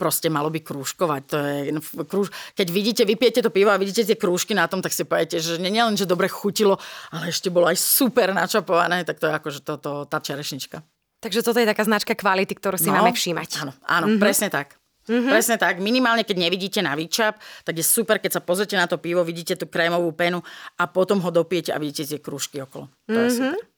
proste 0.00 0.32
malo 0.32 0.48
by 0.48 0.64
krúžkovať. 0.64 1.22
To 1.28 1.36
je, 1.36 1.56
no, 1.76 1.80
krúž, 2.08 2.32
keď 2.56 2.66
vidíte, 2.72 3.02
vypijete 3.04 3.44
to 3.44 3.52
pivo 3.52 3.68
a 3.68 3.76
vidíte 3.76 4.08
tie 4.08 4.16
krúžky 4.16 4.56
na 4.56 4.64
tom, 4.64 4.80
tak 4.80 4.96
si 4.96 5.04
poviete, 5.04 5.36
že 5.36 5.60
nie 5.60 5.76
len, 5.76 5.92
že 5.92 6.08
dobre 6.08 6.32
chutilo, 6.32 6.80
ale 7.12 7.28
ešte 7.28 7.52
bolo 7.52 7.68
aj 7.68 7.76
super 7.76 8.32
načapované, 8.32 9.04
tak 9.04 9.20
to 9.20 9.28
je 9.28 9.36
akože 9.36 9.60
to, 9.60 9.76
to, 9.76 9.92
tá 10.08 10.16
čerešnička. 10.24 10.80
Takže 11.20 11.44
toto 11.44 11.60
je 11.60 11.68
taká 11.68 11.84
značka 11.84 12.16
kvality, 12.16 12.56
ktorú 12.56 12.80
si 12.80 12.88
no, 12.88 12.96
máme 12.96 13.12
všímať. 13.12 13.60
Áno, 13.60 13.72
áno 13.84 14.06
mm-hmm. 14.08 14.24
presne 14.24 14.48
tak. 14.48 14.80
Mm-hmm. 15.04 15.32
Presne 15.32 15.56
tak. 15.60 15.84
Minimálne, 15.84 16.24
keď 16.24 16.36
nevidíte 16.48 16.80
na 16.80 16.96
výčap, 16.96 17.36
tak 17.66 17.76
je 17.76 17.84
super, 17.84 18.16
keď 18.16 18.40
sa 18.40 18.42
pozrite 18.44 18.78
na 18.78 18.88
to 18.88 18.96
pivo, 18.96 19.20
vidíte 19.20 19.58
tú 19.60 19.68
krémovú 19.68 20.16
penu 20.16 20.40
a 20.80 20.88
potom 20.88 21.20
ho 21.20 21.28
dopijete 21.28 21.76
a 21.76 21.80
vidíte 21.82 22.08
tie 22.08 22.20
krúžky 22.24 22.64
okolo. 22.64 22.88
To 23.08 23.12
mm-hmm. 23.12 23.20
je 23.20 23.28
mhm. 23.28 23.36
super. 23.36 23.69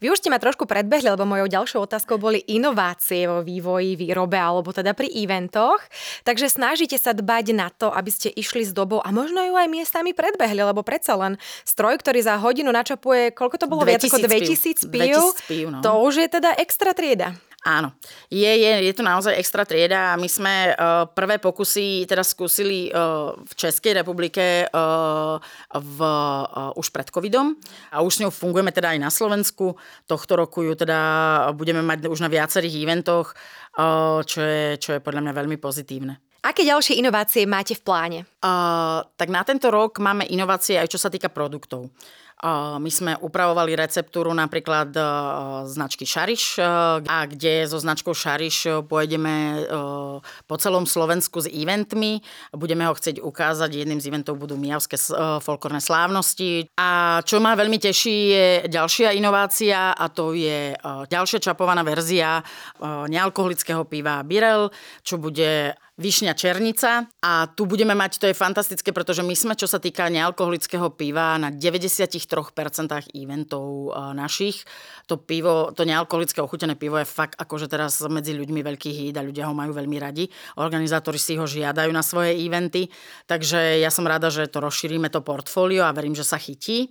Vy 0.00 0.12
už 0.12 0.20
ste 0.20 0.28
ma 0.28 0.36
trošku 0.36 0.68
predbehli, 0.68 1.08
lebo 1.08 1.24
mojou 1.24 1.48
ďalšou 1.48 1.80
otázkou 1.88 2.20
boli 2.20 2.44
inovácie 2.44 3.24
vo 3.24 3.40
vývoji, 3.40 3.96
výrobe 3.96 4.36
alebo 4.36 4.70
teda 4.70 4.92
pri 4.92 5.08
eventoch. 5.08 5.80
Takže 6.28 6.52
snažíte 6.52 7.00
sa 7.00 7.16
dbať 7.16 7.56
na 7.56 7.72
to, 7.72 7.88
aby 7.88 8.10
ste 8.12 8.28
išli 8.28 8.64
s 8.64 8.76
dobou 8.76 9.00
a 9.00 9.08
možno 9.08 9.40
ju 9.40 9.56
aj 9.56 9.68
miestami 9.72 10.12
predbehli, 10.12 10.60
lebo 10.60 10.84
predsa 10.84 11.16
len 11.16 11.40
stroj, 11.64 11.96
ktorý 12.00 12.20
za 12.20 12.36
hodinu 12.36 12.68
načapuje, 12.68 13.32
koľko 13.32 13.56
to 13.56 13.66
bolo? 13.66 13.88
Viac 13.88 14.04
ako 14.04 14.20
2000 14.20 14.92
pív. 14.92 15.16
2000 15.16 15.48
pív 15.48 15.66
no. 15.72 15.78
To 15.80 16.04
už 16.04 16.24
je 16.24 16.28
teda 16.28 16.56
extra 16.60 16.92
trieda. 16.92 17.32
Áno, 17.64 17.96
je, 18.28 18.44
je, 18.44 18.72
je 18.84 18.92
to 18.92 19.00
naozaj 19.00 19.40
extra 19.40 19.64
trieda 19.64 20.12
a 20.12 20.20
my 20.20 20.28
sme 20.28 20.76
uh, 20.76 21.08
prvé 21.08 21.40
pokusy 21.40 22.04
teraz 22.04 22.36
skúsili 22.36 22.92
uh, 22.92 23.32
v 23.40 23.52
Českej 23.56 24.04
republike 24.04 24.68
uh, 24.68 25.40
v, 25.72 25.98
uh, 26.04 26.76
už 26.76 26.92
pred 26.92 27.08
covidom 27.08 27.56
a 27.88 28.04
už 28.04 28.12
s 28.12 28.20
ňou 28.20 28.28
fungujeme 28.28 28.68
teda 28.68 28.92
aj 28.92 29.00
na 29.00 29.08
Slovensku. 29.08 29.80
Tohto 30.04 30.36
roku 30.36 30.60
ju 30.60 30.76
teda 30.76 31.00
budeme 31.56 31.80
mať 31.80 32.04
už 32.04 32.20
na 32.20 32.28
viacerých 32.28 32.84
eventoch, 32.84 33.32
uh, 33.32 34.20
čo, 34.20 34.44
je, 34.44 34.76
čo 34.76 34.90
je 34.96 35.00
podľa 35.00 35.24
mňa 35.24 35.32
veľmi 35.32 35.56
pozitívne. 35.56 36.20
Aké 36.44 36.68
ďalšie 36.68 37.00
inovácie 37.00 37.48
máte 37.48 37.72
v 37.72 37.80
pláne? 37.80 38.18
Uh, 38.44 39.00
tak 39.16 39.32
na 39.32 39.40
tento 39.40 39.72
rok 39.72 39.96
máme 40.04 40.28
inovácie 40.28 40.76
aj 40.76 40.92
čo 40.92 41.00
sa 41.00 41.08
týka 41.08 41.32
produktov. 41.32 41.88
My 42.76 42.90
sme 42.92 43.16
upravovali 43.16 43.72
receptúru 43.72 44.28
napríklad 44.36 44.92
e, 44.92 45.00
značky 45.64 46.04
Šariš, 46.04 46.58
e, 46.58 46.66
a 47.06 47.24
kde 47.24 47.64
so 47.64 47.80
značkou 47.80 48.12
Šariš 48.12 48.56
e, 48.66 48.70
pôjdeme 48.84 49.64
po 50.44 50.56
celom 50.60 50.84
Slovensku 50.84 51.40
s 51.40 51.48
eventmi. 51.48 52.20
Budeme 52.52 52.84
ho 52.84 52.92
chcieť 52.92 53.22
ukázať. 53.22 53.70
Jedným 53.72 54.02
z 54.02 54.12
eventov 54.12 54.36
budú 54.36 54.58
Mijavské 54.60 54.98
folklórne 55.40 55.80
slávnosti. 55.80 56.68
A 56.76 57.22
čo 57.24 57.40
ma 57.40 57.56
veľmi 57.56 57.80
teší 57.80 58.16
je 58.28 58.46
ďalšia 58.68 59.16
inovácia 59.16 59.94
a 59.94 60.04
to 60.12 60.36
je 60.36 60.74
ďalšia 60.84 61.38
čapovaná 61.40 61.80
verzia 61.86 62.42
nealkoholického 62.82 63.86
piva 63.88 64.20
Birel, 64.26 64.68
čo 65.00 65.16
bude 65.16 65.74
Višňa 65.94 66.34
Černica 66.34 67.06
a 67.22 67.46
tu 67.46 67.70
budeme 67.70 67.94
mať, 67.94 68.18
to 68.18 68.26
je 68.26 68.34
fantastické, 68.34 68.90
pretože 68.90 69.22
my 69.22 69.30
sme, 69.38 69.54
čo 69.54 69.70
sa 69.70 69.78
týka 69.78 70.10
nealkoholického 70.10 70.90
piva, 70.90 71.38
na 71.38 71.54
93% 71.54 72.10
eventov 73.14 73.94
našich. 74.10 74.66
To 75.06 75.22
pivo, 75.22 75.70
to 75.70 75.86
nealkoholické 75.86 76.42
ochutené 76.42 76.74
pivo 76.74 76.98
je 76.98 77.06
fakt 77.06 77.38
akože 77.38 77.70
teraz 77.70 78.02
medzi 78.10 78.34
ľuďmi 78.34 78.58
veľký 78.66 78.90
hit 78.90 79.14
a 79.14 79.22
ľudia 79.22 79.46
ho 79.46 79.54
majú 79.54 79.70
veľmi 79.70 79.94
radi. 80.02 80.26
Organizátori 80.58 81.14
si 81.14 81.38
ho 81.38 81.46
žiadajú 81.46 81.94
na 81.94 82.02
svoje 82.02 82.42
eventy, 82.42 82.90
takže 83.30 83.78
ja 83.78 83.94
som 83.94 84.02
rada, 84.02 84.34
že 84.34 84.50
to 84.50 84.58
rozšírime 84.58 85.06
to 85.14 85.22
portfólio 85.22 85.86
a 85.86 85.94
verím, 85.94 86.18
že 86.18 86.26
sa 86.26 86.42
chytí. 86.42 86.90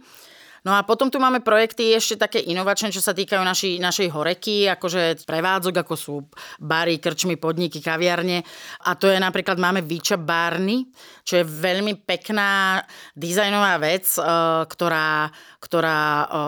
No 0.63 0.71
a 0.71 0.87
potom 0.87 1.11
tu 1.11 1.19
máme 1.19 1.43
projekty 1.43 1.91
ešte 1.91 2.15
také 2.15 2.39
inovačné, 2.39 2.87
čo 2.87 3.03
sa 3.03 3.11
týkajú 3.11 3.43
naši, 3.43 3.83
našej 3.83 4.07
horeky, 4.15 4.71
akože 4.71 5.27
prevádzok, 5.27 5.75
ako 5.83 5.95
sú 5.99 6.15
bary, 6.63 7.03
krčmy, 7.03 7.35
podniky, 7.35 7.83
kaviarne. 7.83 8.47
A 8.87 8.95
to 8.95 9.11
je 9.11 9.19
napríklad, 9.19 9.59
máme 9.59 9.83
Výča 9.83 10.15
Barny, 10.15 10.87
čo 11.27 11.43
je 11.43 11.43
veľmi 11.43 12.07
pekná 12.07 12.79
dizajnová 13.11 13.75
vec, 13.75 14.07
e, 14.15 14.23
ktorá, 14.63 15.27
ktorá 15.59 15.99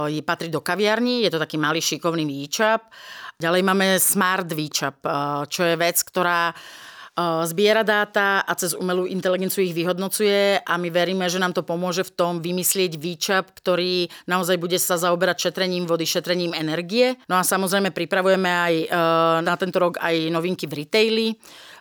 je, 0.08 0.24
patrí 0.24 0.48
do 0.48 0.64
kaviarní. 0.64 1.28
Je 1.28 1.32
to 1.36 1.44
taký 1.44 1.60
malý 1.60 1.84
šikovný 1.84 2.24
výčap. 2.24 2.88
Ďalej 3.36 3.62
máme 3.68 4.00
Smart 4.00 4.48
výčap, 4.48 5.04
e, 5.04 5.12
čo 5.52 5.68
je 5.68 5.76
vec, 5.76 6.00
ktorá 6.00 6.56
zbiera 7.48 7.88
dáta 7.88 8.44
a 8.44 8.52
cez 8.60 8.76
umelú 8.76 9.08
inteligenciu 9.08 9.64
ich 9.64 9.72
vyhodnocuje 9.72 10.60
a 10.60 10.74
my 10.76 10.92
veríme, 10.92 11.32
že 11.32 11.40
nám 11.40 11.56
to 11.56 11.64
pomôže 11.64 12.04
v 12.04 12.12
tom 12.12 12.34
vymyslieť 12.44 13.00
výčap, 13.00 13.56
ktorý 13.56 14.12
naozaj 14.28 14.60
bude 14.60 14.76
sa 14.76 15.00
zaoberať 15.00 15.48
šetrením 15.48 15.88
vody, 15.88 16.04
šetrením 16.04 16.52
energie. 16.52 17.16
No 17.32 17.40
a 17.40 17.48
samozrejme 17.48 17.96
pripravujeme 17.96 18.52
aj 18.52 18.74
na 19.48 19.56
tento 19.56 19.80
rok 19.80 19.96
aj 20.04 20.28
novinky 20.28 20.68
v 20.68 20.84
retaili 20.84 21.28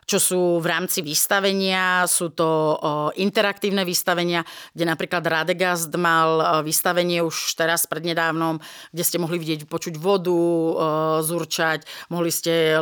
čo 0.04 0.20
sú 0.22 0.40
v 0.60 0.66
rámci 0.68 1.00
vystavenia. 1.00 2.04
Sú 2.04 2.32
to 2.32 2.76
interaktívne 3.16 3.84
vystavenia, 3.84 4.44
kde 4.76 4.84
napríklad 4.88 5.24
Radegast 5.24 5.90
mal 5.96 6.62
vystavenie 6.64 7.24
už 7.24 7.56
teraz 7.56 7.88
prednedávnom, 7.88 8.60
kde 8.92 9.04
ste 9.04 9.16
mohli 9.16 9.40
vidieť, 9.40 9.68
počuť 9.68 9.94
vodu, 9.96 10.36
zurčať, 11.24 11.88
mohli 12.12 12.28
ste 12.28 12.76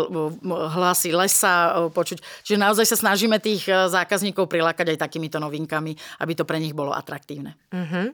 hlasy 0.46 1.14
lesa 1.14 1.88
počuť. 1.90 2.22
Čiže 2.42 2.58
naozaj 2.58 2.86
sa 2.90 2.96
snažíme 2.98 3.38
tých 3.38 3.66
zákazníkov 3.68 4.50
prilákať 4.50 4.94
aj 4.94 5.02
takýmito 5.02 5.38
novinkami, 5.38 5.94
aby 6.22 6.32
to 6.34 6.42
pre 6.42 6.58
nich 6.58 6.74
bolo 6.74 6.90
atraktívne. 6.90 7.54
Uh-huh. 7.70 8.10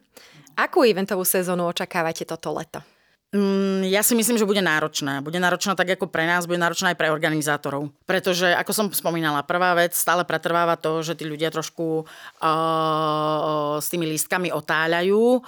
Akú 0.58 0.82
eventovú 0.82 1.22
sezónu 1.22 1.70
očakávate 1.70 2.26
toto 2.26 2.50
leto? 2.50 2.82
Mm, 3.28 3.84
ja 3.84 4.00
si 4.00 4.16
myslím, 4.16 4.40
že 4.40 4.48
bude 4.48 4.64
náročná. 4.64 5.20
Bude 5.20 5.36
náročná 5.36 5.76
tak 5.76 6.00
ako 6.00 6.08
pre 6.08 6.24
nás, 6.24 6.48
bude 6.48 6.56
náročná 6.56 6.96
aj 6.96 6.98
pre 6.98 7.12
organizátorov. 7.12 7.92
Pretože, 8.08 8.56
ako 8.56 8.72
som 8.72 8.86
spomínala, 8.88 9.44
prvá 9.44 9.76
vec 9.76 9.92
stále 9.92 10.24
pretrváva 10.24 10.80
to, 10.80 11.04
že 11.04 11.12
tí 11.12 11.28
ľudia 11.28 11.52
trošku 11.52 12.08
uh, 12.08 13.76
s 13.76 13.86
tými 13.92 14.08
lístkami 14.08 14.48
otáľajú. 14.48 15.44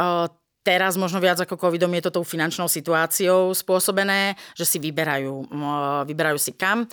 Uh, 0.00 0.24
teraz 0.64 0.96
možno 0.96 1.20
viac 1.20 1.36
ako 1.36 1.60
covidom 1.60 1.92
je 1.96 2.08
to 2.08 2.20
tou 2.20 2.24
finančnou 2.24 2.68
situáciou 2.68 3.52
spôsobené, 3.52 4.36
že 4.56 4.68
si 4.68 4.76
vyberajú, 4.76 5.52
vyberajú 6.04 6.36
si 6.36 6.52
kam. 6.56 6.84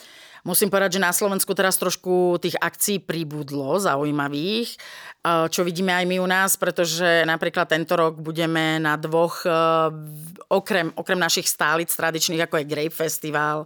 Musím 0.46 0.70
povedať, 0.70 1.02
že 1.02 1.04
na 1.04 1.10
Slovensku 1.10 1.58
teraz 1.58 1.76
trošku 1.76 2.38
tých 2.38 2.54
akcií 2.62 3.02
pribudlo 3.02 3.82
zaujímavých, 3.82 4.78
čo 5.26 5.66
vidíme 5.66 5.90
aj 5.90 6.06
my 6.06 6.18
u 6.22 6.28
nás, 6.30 6.54
pretože 6.54 7.26
napríklad 7.26 7.66
tento 7.66 7.98
rok 7.98 8.22
budeme 8.22 8.78
na 8.78 8.94
dvoch, 8.94 9.42
okrem, 10.50 10.94
okrem 10.94 11.20
našich 11.20 11.50
stálic 11.50 11.90
tradičných, 11.90 12.46
ako 12.46 12.62
je 12.62 12.70
Grape 12.70 12.94
Festival, 12.94 13.66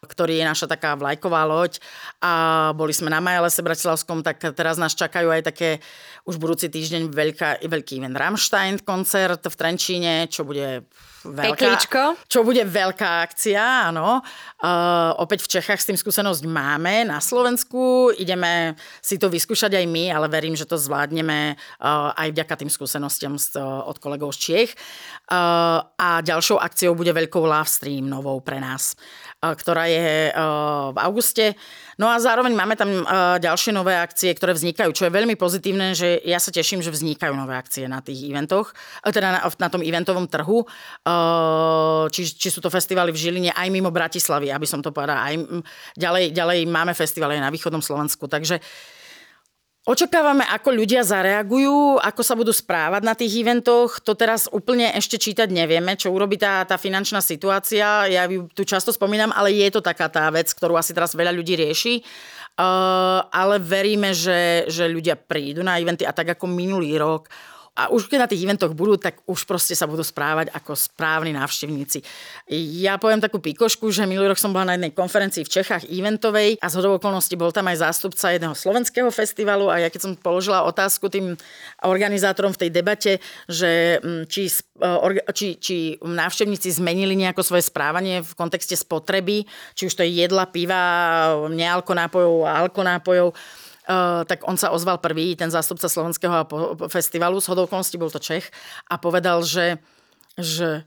ktorý 0.00 0.40
je 0.40 0.48
naša 0.48 0.66
taká 0.70 0.96
vlajková 0.96 1.44
loď 1.44 1.76
a 2.24 2.32
boli 2.72 2.96
sme 2.96 3.12
na 3.12 3.20
Majalese 3.20 3.60
Bratislavskom, 3.60 4.24
tak 4.24 4.40
teraz 4.56 4.80
nás 4.80 4.96
čakajú 4.96 5.28
aj 5.28 5.52
také 5.52 5.84
už 6.24 6.40
budúci 6.40 6.72
týždeň 6.72 7.12
veľká, 7.12 7.60
veľký 7.60 8.00
event 8.00 8.16
Rammstein 8.16 8.80
koncert 8.80 9.44
v 9.44 9.56
Trenčíne, 9.56 10.24
čo 10.32 10.48
bude 10.48 10.88
veľká, 11.24 11.52
Peklíčko. 11.52 12.02
čo 12.28 12.40
bude 12.40 12.64
veľká 12.64 13.28
akcia, 13.28 13.92
áno. 13.92 14.24
Uh, 14.60 15.12
opäť 15.20 15.44
v 15.44 15.60
Čechách 15.60 15.80
s 15.80 15.88
tým 15.88 15.98
skúsenosť 16.00 16.48
máme, 16.48 17.04
na 17.04 17.20
Slovensku 17.20 18.12
ideme 18.16 18.76
si 19.04 19.20
to 19.20 19.28
vyskúšať 19.28 19.76
aj 19.76 19.84
my, 19.84 20.12
ale 20.12 20.32
verím, 20.32 20.56
že 20.56 20.64
to 20.64 20.80
zvládneme 21.00 21.56
uh, 21.56 22.12
aj 22.12 22.28
vďaka 22.36 22.54
tým 22.60 22.68
skúsenostiam 22.68 23.32
uh, 23.32 23.88
od 23.88 23.96
kolegov 23.96 24.36
z 24.36 24.38
Čiech. 24.44 24.70
Uh, 25.32 25.80
a 25.96 26.20
ďalšou 26.20 26.60
akciou 26.60 26.92
bude 26.92 27.16
veľkou 27.16 27.40
Love 27.40 27.72
Stream 27.72 28.12
novou 28.12 28.44
pre 28.44 28.60
nás, 28.60 28.92
ktorá 29.40 29.88
je 29.88 30.32
v 30.92 30.98
auguste. 31.00 31.56
No 31.96 32.12
a 32.12 32.20
zároveň 32.20 32.52
máme 32.52 32.76
tam 32.76 33.04
ďalšie 33.40 33.72
nové 33.72 33.96
akcie, 33.96 34.32
ktoré 34.36 34.52
vznikajú, 34.52 34.90
čo 34.92 35.06
je 35.08 35.12
veľmi 35.12 35.36
pozitívne, 35.36 35.96
že 35.96 36.20
ja 36.24 36.36
sa 36.36 36.52
teším, 36.52 36.84
že 36.84 36.92
vznikajú 36.92 37.32
nové 37.32 37.56
akcie 37.56 37.88
na 37.88 38.04
tých 38.04 38.28
eventoch, 38.28 38.72
teda 39.04 39.28
na, 39.32 39.40
na 39.44 39.68
tom 39.72 39.80
eventovom 39.80 40.28
trhu. 40.28 40.64
Či, 42.10 42.22
či 42.36 42.48
sú 42.52 42.60
to 42.60 42.68
festivaly 42.68 43.12
v 43.12 43.20
Žiline 43.20 43.50
aj 43.56 43.68
mimo 43.72 43.88
Bratislavy, 43.88 44.52
aby 44.52 44.66
som 44.68 44.84
to 44.84 44.92
povedala. 44.92 45.24
Aj, 45.24 45.36
ďalej, 45.96 46.36
ďalej 46.36 46.58
máme 46.68 46.92
festivaly 46.92 47.40
aj 47.40 47.44
na 47.48 47.54
východnom 47.54 47.84
Slovensku. 47.84 48.28
Takže 48.28 48.60
Očakávame, 49.88 50.44
ako 50.44 50.76
ľudia 50.76 51.00
zareagujú, 51.00 52.04
ako 52.04 52.20
sa 52.20 52.36
budú 52.36 52.52
správať 52.52 53.00
na 53.00 53.16
tých 53.16 53.40
eventoch. 53.40 54.04
To 54.04 54.12
teraz 54.12 54.44
úplne 54.52 54.92
ešte 54.92 55.16
čítať 55.16 55.48
nevieme, 55.48 55.96
čo 55.96 56.12
urobí 56.12 56.36
tá, 56.36 56.68
tá 56.68 56.76
finančná 56.76 57.24
situácia. 57.24 58.04
Ja 58.04 58.28
ju 58.28 58.44
tu 58.52 58.68
často 58.68 58.92
spomínam, 58.92 59.32
ale 59.32 59.56
je 59.56 59.72
to 59.72 59.80
taká 59.80 60.12
tá 60.12 60.28
vec, 60.28 60.52
ktorú 60.52 60.76
asi 60.76 60.92
teraz 60.92 61.16
veľa 61.16 61.32
ľudí 61.32 61.56
rieši. 61.56 62.04
Uh, 62.60 63.24
ale 63.32 63.56
veríme, 63.56 64.12
že, 64.12 64.68
že 64.68 64.84
ľudia 64.84 65.16
prídu 65.16 65.64
na 65.64 65.80
eventy 65.80 66.04
a 66.04 66.12
tak 66.12 66.36
ako 66.36 66.44
minulý 66.44 67.00
rok 67.00 67.32
a 67.80 67.88
už 67.88 68.12
keď 68.12 68.18
na 68.20 68.28
tých 68.28 68.44
eventoch 68.44 68.76
budú, 68.76 69.00
tak 69.00 69.24
už 69.24 69.48
proste 69.48 69.72
sa 69.72 69.88
budú 69.88 70.04
správať 70.04 70.52
ako 70.52 70.76
správni 70.76 71.32
návštevníci. 71.32 72.04
Ja 72.52 73.00
poviem 73.00 73.24
takú 73.24 73.40
pikošku, 73.40 73.88
že 73.88 74.04
minulý 74.04 74.28
rok 74.28 74.36
som 74.36 74.52
bola 74.52 74.68
na 74.68 74.74
jednej 74.76 74.92
konferencii 74.92 75.48
v 75.48 75.52
Čechách 75.56 75.88
eventovej 75.88 76.60
a 76.60 76.66
z 76.68 76.76
okolností 76.76 77.40
bol 77.40 77.48
tam 77.56 77.72
aj 77.72 77.80
zástupca 77.80 78.36
jedného 78.36 78.52
slovenského 78.52 79.08
festivalu 79.08 79.72
a 79.72 79.80
ja 79.80 79.88
keď 79.88 80.00
som 80.04 80.12
položila 80.12 80.68
otázku 80.68 81.08
tým 81.08 81.40
organizátorom 81.80 82.52
v 82.52 82.68
tej 82.68 82.70
debate, 82.70 83.12
že 83.48 83.96
mm, 84.04 84.28
či, 84.28 84.52
e, 84.52 85.32
či, 85.32 85.48
či 85.56 85.76
návštevníci 86.04 86.68
zmenili 86.76 87.16
nejako 87.16 87.40
svoje 87.40 87.64
správanie 87.64 88.20
v 88.20 88.32
kontexte 88.36 88.76
spotreby, 88.76 89.48
či 89.72 89.88
už 89.88 89.96
to 89.96 90.04
je 90.04 90.20
jedla, 90.20 90.44
piva, 90.52 90.82
nealkonápojov 91.48 92.44
a 92.44 92.60
alkonápojov, 92.68 93.32
tak 94.24 94.46
on 94.46 94.54
sa 94.54 94.70
ozval 94.70 95.02
prvý, 95.02 95.34
ten 95.34 95.50
zástupca 95.50 95.90
slovenského 95.90 96.46
festivalu, 96.86 97.42
s 97.42 97.50
hodou 97.50 97.66
bol 97.66 98.10
to 98.10 98.22
Čech, 98.22 98.48
a 98.86 98.94
povedal, 98.96 99.42
že, 99.42 99.82
že 100.38 100.86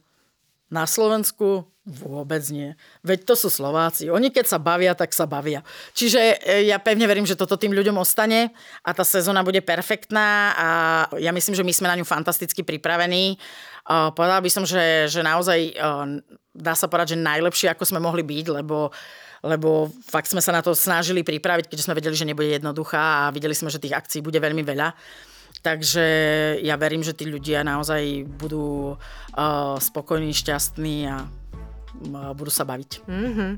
na 0.72 0.88
Slovensku 0.88 1.68
vôbec 1.84 2.40
nie. 2.48 2.80
Veď 3.04 3.28
to 3.28 3.36
sú 3.36 3.52
Slováci. 3.52 4.08
Oni 4.08 4.32
keď 4.32 4.56
sa 4.56 4.60
bavia, 4.60 4.96
tak 4.96 5.12
sa 5.12 5.28
bavia. 5.28 5.68
Čiže 5.92 6.40
e, 6.40 6.72
ja 6.72 6.80
pevne 6.80 7.04
verím, 7.04 7.28
že 7.28 7.36
toto 7.36 7.60
tým 7.60 7.76
ľuďom 7.76 8.00
ostane 8.00 8.56
a 8.88 8.96
tá 8.96 9.04
sezóna 9.04 9.44
bude 9.44 9.60
perfektná 9.60 10.56
a 10.56 10.68
ja 11.20 11.36
myslím, 11.36 11.60
že 11.60 11.68
my 11.68 11.74
sme 11.76 11.92
na 11.92 12.00
ňu 12.00 12.08
fantasticky 12.08 12.64
pripravení. 12.64 13.36
Uh, 13.84 14.16
povedala 14.16 14.40
by 14.40 14.48
som, 14.48 14.64
že, 14.64 15.12
že 15.12 15.20
naozaj 15.20 15.76
dá 16.56 16.72
sa 16.72 16.88
povedať, 16.88 17.20
že 17.20 17.26
najlepšie, 17.26 17.68
ako 17.68 17.84
sme 17.84 18.00
mohli 18.00 18.24
byť, 18.24 18.64
lebo 18.64 18.96
lebo 19.44 19.92
fakt 20.08 20.32
sme 20.32 20.40
sa 20.40 20.56
na 20.56 20.64
to 20.64 20.72
snažili 20.72 21.22
pripraviť, 21.22 21.68
keďže 21.68 21.86
sme 21.86 22.00
vedeli, 22.00 22.16
že 22.16 22.26
nebude 22.26 22.48
jednoduchá 22.48 23.28
a 23.28 23.34
videli 23.36 23.52
sme, 23.52 23.68
že 23.68 23.84
tých 23.84 23.94
akcií 23.94 24.24
bude 24.24 24.40
veľmi 24.40 24.64
veľa. 24.64 24.96
Takže 25.64 26.06
ja 26.64 26.76
verím, 26.80 27.04
že 27.04 27.16
tí 27.16 27.28
ľudia 27.28 27.64
naozaj 27.64 28.28
budú 28.40 28.96
uh, 28.96 29.76
spokojní, 29.80 30.36
šťastní 30.36 31.08
a 31.08 31.24
uh, 31.24 32.32
budú 32.36 32.52
sa 32.52 32.68
baviť. 32.68 33.08
Mm-hmm. 33.08 33.52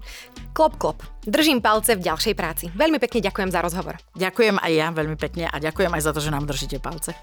Klop, 0.54 0.74
klop. 0.78 1.00
Držím 1.26 1.62
palce 1.66 1.98
v 1.98 2.06
ďalšej 2.06 2.34
práci. 2.38 2.66
Veľmi 2.74 3.02
pekne 3.02 3.26
ďakujem 3.26 3.50
za 3.50 3.62
rozhovor. 3.62 3.98
Ďakujem 4.18 4.62
aj 4.62 4.72
ja 4.74 4.88
veľmi 4.94 5.18
pekne 5.18 5.50
a 5.50 5.58
ďakujem 5.58 5.94
aj 5.94 6.02
za 6.06 6.12
to, 6.14 6.20
že 6.22 6.34
nám 6.34 6.46
držíte 6.46 6.78
palce. 6.78 7.18